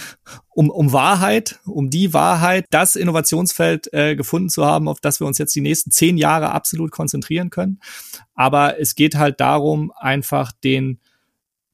[0.49, 5.27] um, um Wahrheit, um die Wahrheit, das Innovationsfeld äh, gefunden zu haben, auf das wir
[5.27, 7.81] uns jetzt die nächsten zehn Jahre absolut konzentrieren können.
[8.33, 11.01] Aber es geht halt darum, einfach den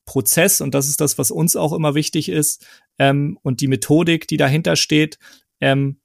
[0.06, 2.66] Prozess, und das ist das, was uns auch immer wichtig ist,
[2.98, 5.20] ähm, und die Methodik, die dahinter steht,
[5.62, 6.00] ähm,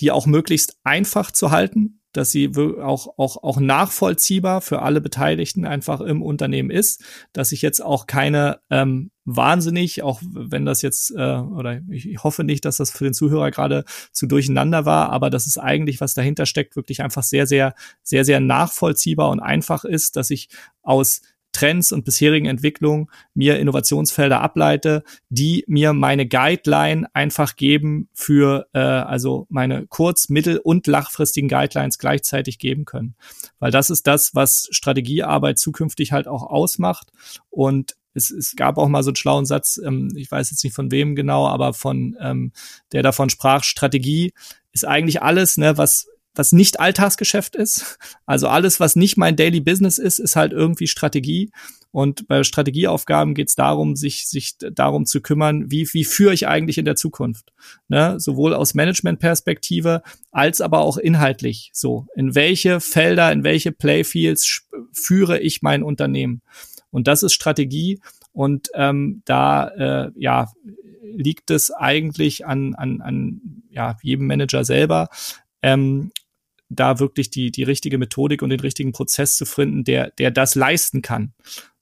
[0.00, 5.64] die auch möglichst einfach zu halten, dass sie auch, auch, auch nachvollziehbar für alle Beteiligten
[5.64, 11.12] einfach im Unternehmen ist, dass ich jetzt auch keine ähm, wahnsinnig, auch wenn das jetzt,
[11.12, 15.30] äh, oder ich hoffe nicht, dass das für den Zuhörer gerade zu durcheinander war, aber
[15.30, 19.84] dass es eigentlich, was dahinter steckt, wirklich einfach sehr, sehr, sehr, sehr nachvollziehbar und einfach
[19.84, 20.48] ist, dass ich
[20.82, 21.20] aus
[21.52, 28.78] Trends und bisherigen Entwicklungen mir Innovationsfelder ableite, die mir meine Guideline einfach geben für äh,
[28.78, 33.16] also meine kurz-, mittel- und langfristigen Guidelines gleichzeitig geben können.
[33.58, 37.10] Weil das ist das, was Strategiearbeit zukünftig halt auch ausmacht.
[37.50, 40.74] Und es, es gab auch mal so einen schlauen Satz, ähm, ich weiß jetzt nicht
[40.74, 42.52] von wem genau, aber von ähm,
[42.92, 44.32] der davon sprach, Strategie
[44.72, 47.98] ist eigentlich alles, ne, was was nicht Alltagsgeschäft ist.
[48.26, 51.50] Also alles, was nicht mein Daily Business ist, ist halt irgendwie Strategie.
[51.90, 56.46] Und bei Strategieaufgaben geht es darum, sich, sich darum zu kümmern, wie, wie führe ich
[56.46, 57.52] eigentlich in der Zukunft.
[57.88, 58.20] Ne?
[58.20, 61.70] Sowohl aus Managementperspektive als aber auch inhaltlich.
[61.72, 64.62] So, in welche Felder, in welche Playfields
[64.92, 66.42] führe ich mein Unternehmen?
[66.90, 68.00] Und das ist Strategie.
[68.32, 70.52] Und ähm, da äh, ja
[71.02, 75.08] liegt es eigentlich an, an, an ja, jedem Manager selber,
[75.62, 76.10] ähm,
[76.68, 80.54] da wirklich die, die richtige Methodik und den richtigen Prozess zu finden, der, der das
[80.54, 81.32] leisten kann.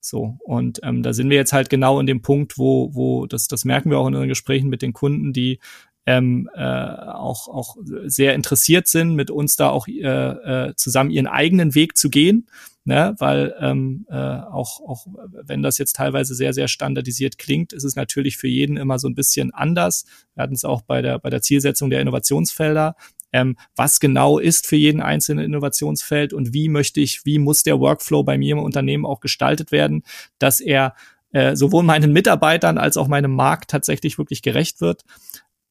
[0.00, 3.48] So, und ähm, da sind wir jetzt halt genau in dem Punkt, wo, wo, das,
[3.48, 5.58] das merken wir auch in unseren Gesprächen mit den Kunden, die
[6.06, 11.26] ähm, äh, auch, auch sehr interessiert sind, mit uns da auch äh, äh, zusammen ihren
[11.26, 12.46] eigenen Weg zu gehen.
[12.88, 15.08] Ne, weil ähm, äh, auch, auch
[15.42, 19.08] wenn das jetzt teilweise sehr, sehr standardisiert klingt, ist es natürlich für jeden immer so
[19.08, 20.04] ein bisschen anders.
[20.36, 22.94] Wir hatten es auch bei der, bei der Zielsetzung der Innovationsfelder.
[23.36, 27.78] Ähm, was genau ist für jeden einzelnen Innovationsfeld und wie möchte ich, wie muss der
[27.78, 30.04] Workflow bei mir im Unternehmen auch gestaltet werden,
[30.38, 30.94] dass er
[31.32, 35.04] äh, sowohl meinen Mitarbeitern als auch meinem Markt tatsächlich wirklich gerecht wird.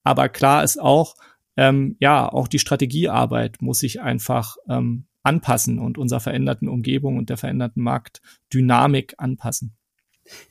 [0.03, 1.16] Aber klar ist auch,
[1.57, 7.32] ähm, ja, auch die Strategiearbeit muss sich einfach ähm, anpassen und unserer veränderten Umgebung und
[7.32, 9.76] der veränderten Marktdynamik anpassen.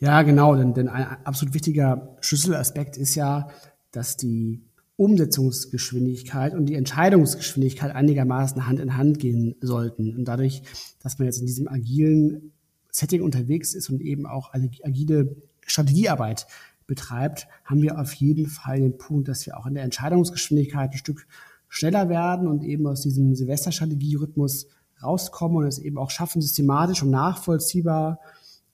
[0.00, 3.50] Ja, genau, denn, denn ein absolut wichtiger Schlüsselaspekt ist ja,
[3.92, 4.64] dass die
[4.96, 10.16] Umsetzungsgeschwindigkeit und die Entscheidungsgeschwindigkeit einigermaßen Hand in Hand gehen sollten.
[10.16, 10.62] Und dadurch,
[11.02, 12.52] dass man jetzt in diesem agilen
[12.90, 15.36] Setting unterwegs ist und eben auch agile
[15.66, 16.46] Strategiearbeit
[16.86, 20.98] betreibt, haben wir auf jeden Fall den Punkt, dass wir auch in der Entscheidungsgeschwindigkeit ein
[20.98, 21.26] Stück
[21.68, 24.68] schneller werden und eben aus diesem Silvesterstrategierhythmus
[25.02, 28.20] rauskommen und es eben auch schaffen, systematisch und nachvollziehbar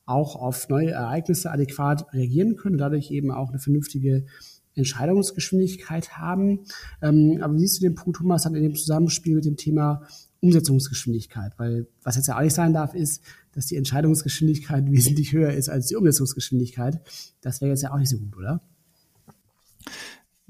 [0.05, 4.27] auch auf neue Ereignisse adäquat reagieren können und dadurch eben auch eine vernünftige
[4.75, 6.61] Entscheidungsgeschwindigkeit haben.
[7.03, 10.03] Ähm, aber siehst du den Punkt, Thomas, dann in dem Zusammenspiel mit dem Thema
[10.41, 11.53] Umsetzungsgeschwindigkeit?
[11.59, 15.69] Weil was jetzt ja auch nicht sein darf, ist, dass die Entscheidungsgeschwindigkeit wesentlich höher ist
[15.69, 17.01] als die Umsetzungsgeschwindigkeit.
[17.41, 18.61] Das wäre jetzt ja auch nicht so gut, oder?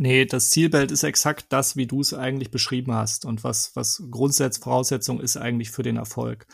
[0.02, 4.02] Nee, das Zielbild ist exakt das, wie du es eigentlich beschrieben hast und was, was
[4.10, 6.46] Grundsatzvoraussetzung ist eigentlich für den Erfolg.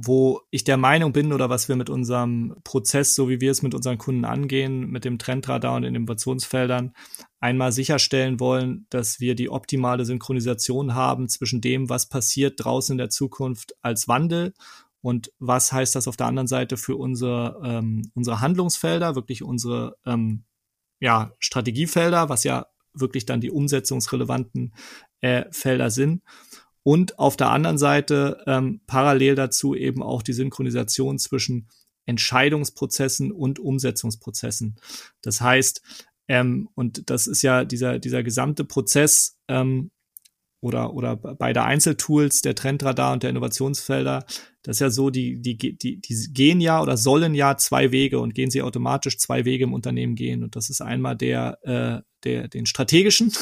[0.00, 3.62] Wo ich der Meinung bin oder was wir mit unserem Prozess, so wie wir es
[3.62, 6.92] mit unseren Kunden angehen, mit dem Trendradar und den Innovationsfeldern,
[7.40, 12.98] einmal sicherstellen wollen, dass wir die optimale Synchronisation haben zwischen dem, was passiert draußen in
[12.98, 14.54] der Zukunft als Wandel
[15.00, 19.96] und was heißt das auf der anderen Seite für unsere, ähm, unsere Handlungsfelder, wirklich unsere
[20.06, 20.44] ähm,
[21.00, 24.74] ja, Strategiefelder, was ja wirklich dann die umsetzungsrelevanten
[25.20, 26.22] äh, Felder sind.
[26.82, 31.68] Und auf der anderen Seite ähm, parallel dazu eben auch die Synchronisation zwischen
[32.06, 34.76] Entscheidungsprozessen und Umsetzungsprozessen.
[35.20, 35.82] Das heißt,
[36.28, 39.90] ähm, und das ist ja dieser, dieser gesamte Prozess ähm,
[40.60, 44.24] oder, oder beide Einzeltools, der Trendradar und der Innovationsfelder,
[44.62, 48.18] das ist ja so, die, die, die, die gehen ja oder sollen ja zwei Wege
[48.18, 50.42] und gehen sie automatisch zwei Wege im Unternehmen gehen.
[50.42, 53.32] Und das ist einmal der, äh, der, den strategischen,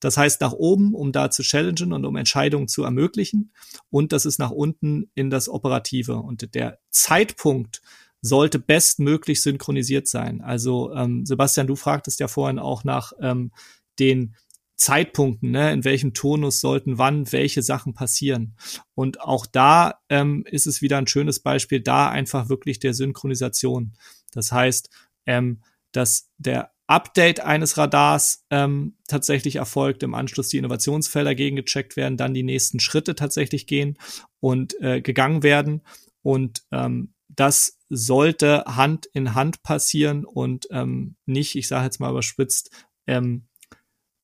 [0.00, 3.52] das heißt nach oben, um da zu challengen und um Entscheidungen zu ermöglichen.
[3.90, 6.16] Und das ist nach unten in das Operative.
[6.16, 7.82] Und der Zeitpunkt
[8.22, 10.40] sollte bestmöglich synchronisiert sein.
[10.40, 13.52] Also ähm, Sebastian, du fragtest ja vorhin auch nach ähm,
[13.98, 14.34] den
[14.76, 18.56] Zeitpunkten, ne, in welchem Tonus sollten wann welche Sachen passieren.
[18.94, 23.92] Und auch da ähm, ist es wieder ein schönes Beispiel, da einfach wirklich der Synchronisation.
[24.32, 24.88] Das heißt,
[25.26, 32.16] ähm, dass der Update eines Radars ähm, tatsächlich erfolgt, im Anschluss die Innovationsfelder gegengecheckt werden,
[32.16, 33.96] dann die nächsten Schritte tatsächlich gehen
[34.40, 35.82] und äh, gegangen werden.
[36.22, 42.10] Und ähm, das sollte Hand in Hand passieren und ähm, nicht, ich sage jetzt mal
[42.10, 42.70] überspitzt,
[43.06, 43.46] ähm,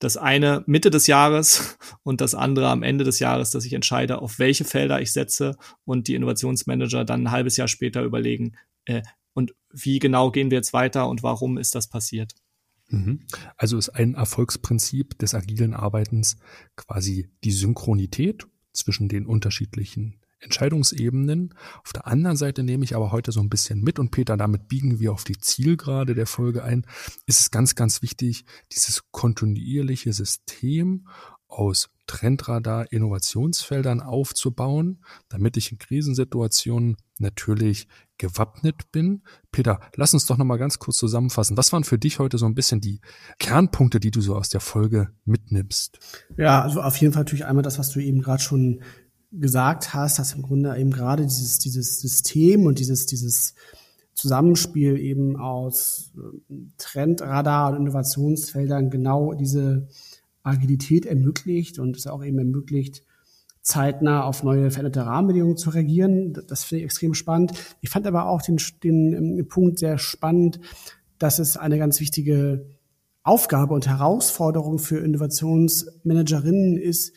[0.01, 4.21] das eine Mitte des Jahres und das andere am Ende des Jahres, dass ich entscheide,
[4.21, 8.57] auf welche Felder ich setze und die Innovationsmanager dann ein halbes Jahr später überlegen,
[8.87, 9.03] äh,
[9.35, 12.33] und wie genau gehen wir jetzt weiter und warum ist das passiert.
[12.89, 13.21] Mhm.
[13.57, 16.37] Also ist ein Erfolgsprinzip des agilen Arbeitens
[16.77, 21.55] quasi die Synchronität zwischen den unterschiedlichen Entscheidungsebenen.
[21.83, 24.69] Auf der anderen Seite nehme ich aber heute so ein bisschen mit und Peter, damit
[24.69, 26.87] biegen wir auf die Zielgerade der Folge ein.
[27.27, 31.09] Ist es ganz, ganz wichtig, dieses kontinuierliche System
[31.49, 37.89] aus Trendradar Innovationsfeldern aufzubauen, damit ich in Krisensituationen natürlich
[38.19, 39.23] gewappnet bin.
[39.51, 41.57] Peter, lass uns doch noch mal ganz kurz zusammenfassen.
[41.57, 43.01] Was waren für dich heute so ein bisschen die
[43.39, 45.99] Kernpunkte, die du so aus der Folge mitnimmst?
[46.37, 48.83] Ja, also auf jeden Fall natürlich einmal das, was du eben gerade schon
[49.33, 53.55] gesagt hast, dass im Grunde eben gerade dieses, dieses System und dieses, dieses
[54.15, 59.89] Zusammenspiel eben aus ähm, Trendradar und Innovationsfeldern genau diese
[60.47, 63.03] Agilität ermöglicht und es auch eben ermöglicht,
[63.63, 66.35] zeitnah auf neue veränderte Rahmenbedingungen zu reagieren.
[66.47, 67.53] Das finde ich extrem spannend.
[67.81, 70.61] Ich fand aber auch den, den, ähm, Punkt sehr spannend,
[71.19, 72.67] dass es eine ganz wichtige
[73.25, 77.13] Aufgabe und Herausforderung für Innovationsmanagerinnen ist,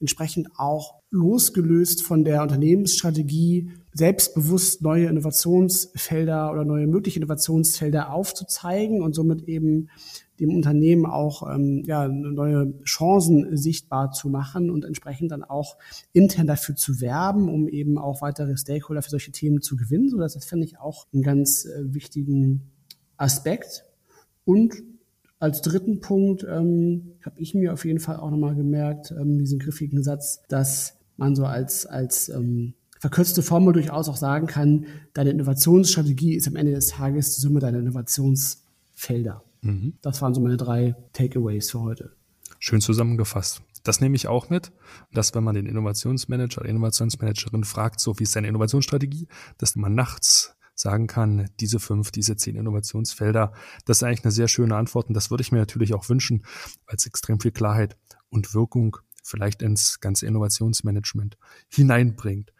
[0.00, 9.14] entsprechend auch losgelöst von der Unternehmensstrategie selbstbewusst neue Innovationsfelder oder neue mögliche Innovationsfelder aufzuzeigen und
[9.14, 9.88] somit eben
[10.42, 15.76] dem Unternehmen auch ähm, ja, neue Chancen sichtbar zu machen und entsprechend dann auch
[16.12, 20.10] intern dafür zu werben, um eben auch weitere Stakeholder für solche Themen zu gewinnen.
[20.10, 22.62] So, das, finde ich auch einen ganz äh, wichtigen
[23.16, 23.84] Aspekt.
[24.44, 24.74] Und
[25.38, 29.60] als dritten Punkt ähm, habe ich mir auf jeden Fall auch nochmal gemerkt, ähm, diesen
[29.60, 35.30] griffigen Satz, dass man so als, als ähm, verkürzte Formel durchaus auch sagen kann, deine
[35.30, 39.44] Innovationsstrategie ist am Ende des Tages die Summe deiner Innovationsfelder.
[39.62, 39.94] Mhm.
[40.02, 42.12] Das waren so meine drei Takeaways für heute.
[42.58, 43.62] Schön zusammengefasst.
[43.82, 44.70] Das nehme ich auch mit,
[45.12, 49.26] dass wenn man den Innovationsmanager oder Innovationsmanagerin fragt, so wie ist deine Innovationsstrategie,
[49.58, 53.52] dass man nachts sagen kann, diese fünf, diese zehn Innovationsfelder,
[53.84, 56.44] das ist eigentlich eine sehr schöne Antwort und das würde ich mir natürlich auch wünschen,
[56.86, 57.96] weil es extrem viel Klarheit
[58.30, 61.36] und Wirkung vielleicht ins ganze Innovationsmanagement
[61.68, 62.52] hineinbringt.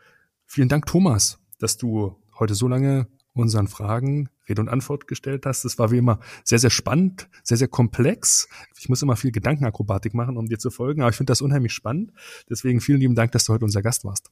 [0.47, 5.65] Vielen Dank, Thomas, dass du heute so lange unseren Fragen Rede und Antwort gestellt hast.
[5.65, 8.49] Das war wie immer sehr, sehr spannend, sehr, sehr komplex.
[8.79, 11.73] Ich muss immer viel Gedankenakrobatik machen, um dir zu folgen, aber ich finde das unheimlich
[11.73, 12.13] spannend.
[12.51, 14.31] Deswegen vielen lieben Dank, dass du heute unser Gast warst.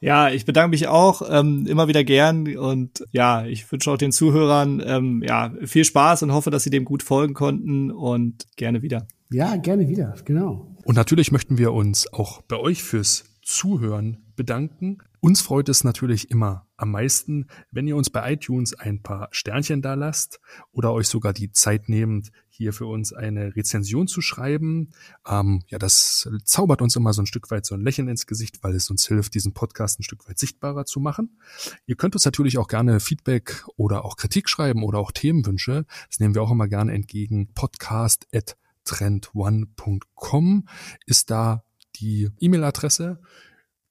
[0.00, 4.12] Ja, ich bedanke mich auch ähm, immer wieder gern und ja, ich wünsche auch den
[4.12, 8.82] Zuhörern ähm, ja viel Spaß und hoffe, dass sie dem gut folgen konnten und gerne
[8.82, 9.06] wieder.
[9.30, 10.76] Ja, gerne wieder, genau.
[10.84, 14.98] Und natürlich möchten wir uns auch bei euch fürs Zuhören bedanken.
[15.24, 19.80] Uns freut es natürlich immer am meisten, wenn ihr uns bei iTunes ein paar Sternchen
[19.80, 20.38] da lasst
[20.70, 24.90] oder euch sogar die Zeit nehmt, hier für uns eine Rezension zu schreiben.
[25.26, 28.62] Ähm, ja, das zaubert uns immer so ein Stück weit so ein Lächeln ins Gesicht,
[28.62, 31.38] weil es uns hilft, diesen Podcast ein Stück weit sichtbarer zu machen.
[31.86, 35.86] Ihr könnt uns natürlich auch gerne Feedback oder auch Kritik schreiben oder auch Themenwünsche.
[36.10, 37.48] Das nehmen wir auch immer gerne entgegen.
[37.54, 40.68] Podcast at trendone.com
[41.06, 41.64] ist da
[41.96, 43.22] die E-Mail-Adresse.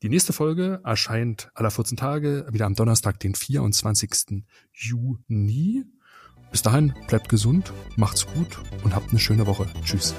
[0.03, 4.43] Die nächste Folge erscheint aller 14 Tage, wieder am Donnerstag, den 24.
[4.73, 5.85] Juni.
[6.51, 9.65] Bis dahin, bleibt gesund, macht's gut und habt eine schöne Woche.
[9.85, 10.13] Tschüss.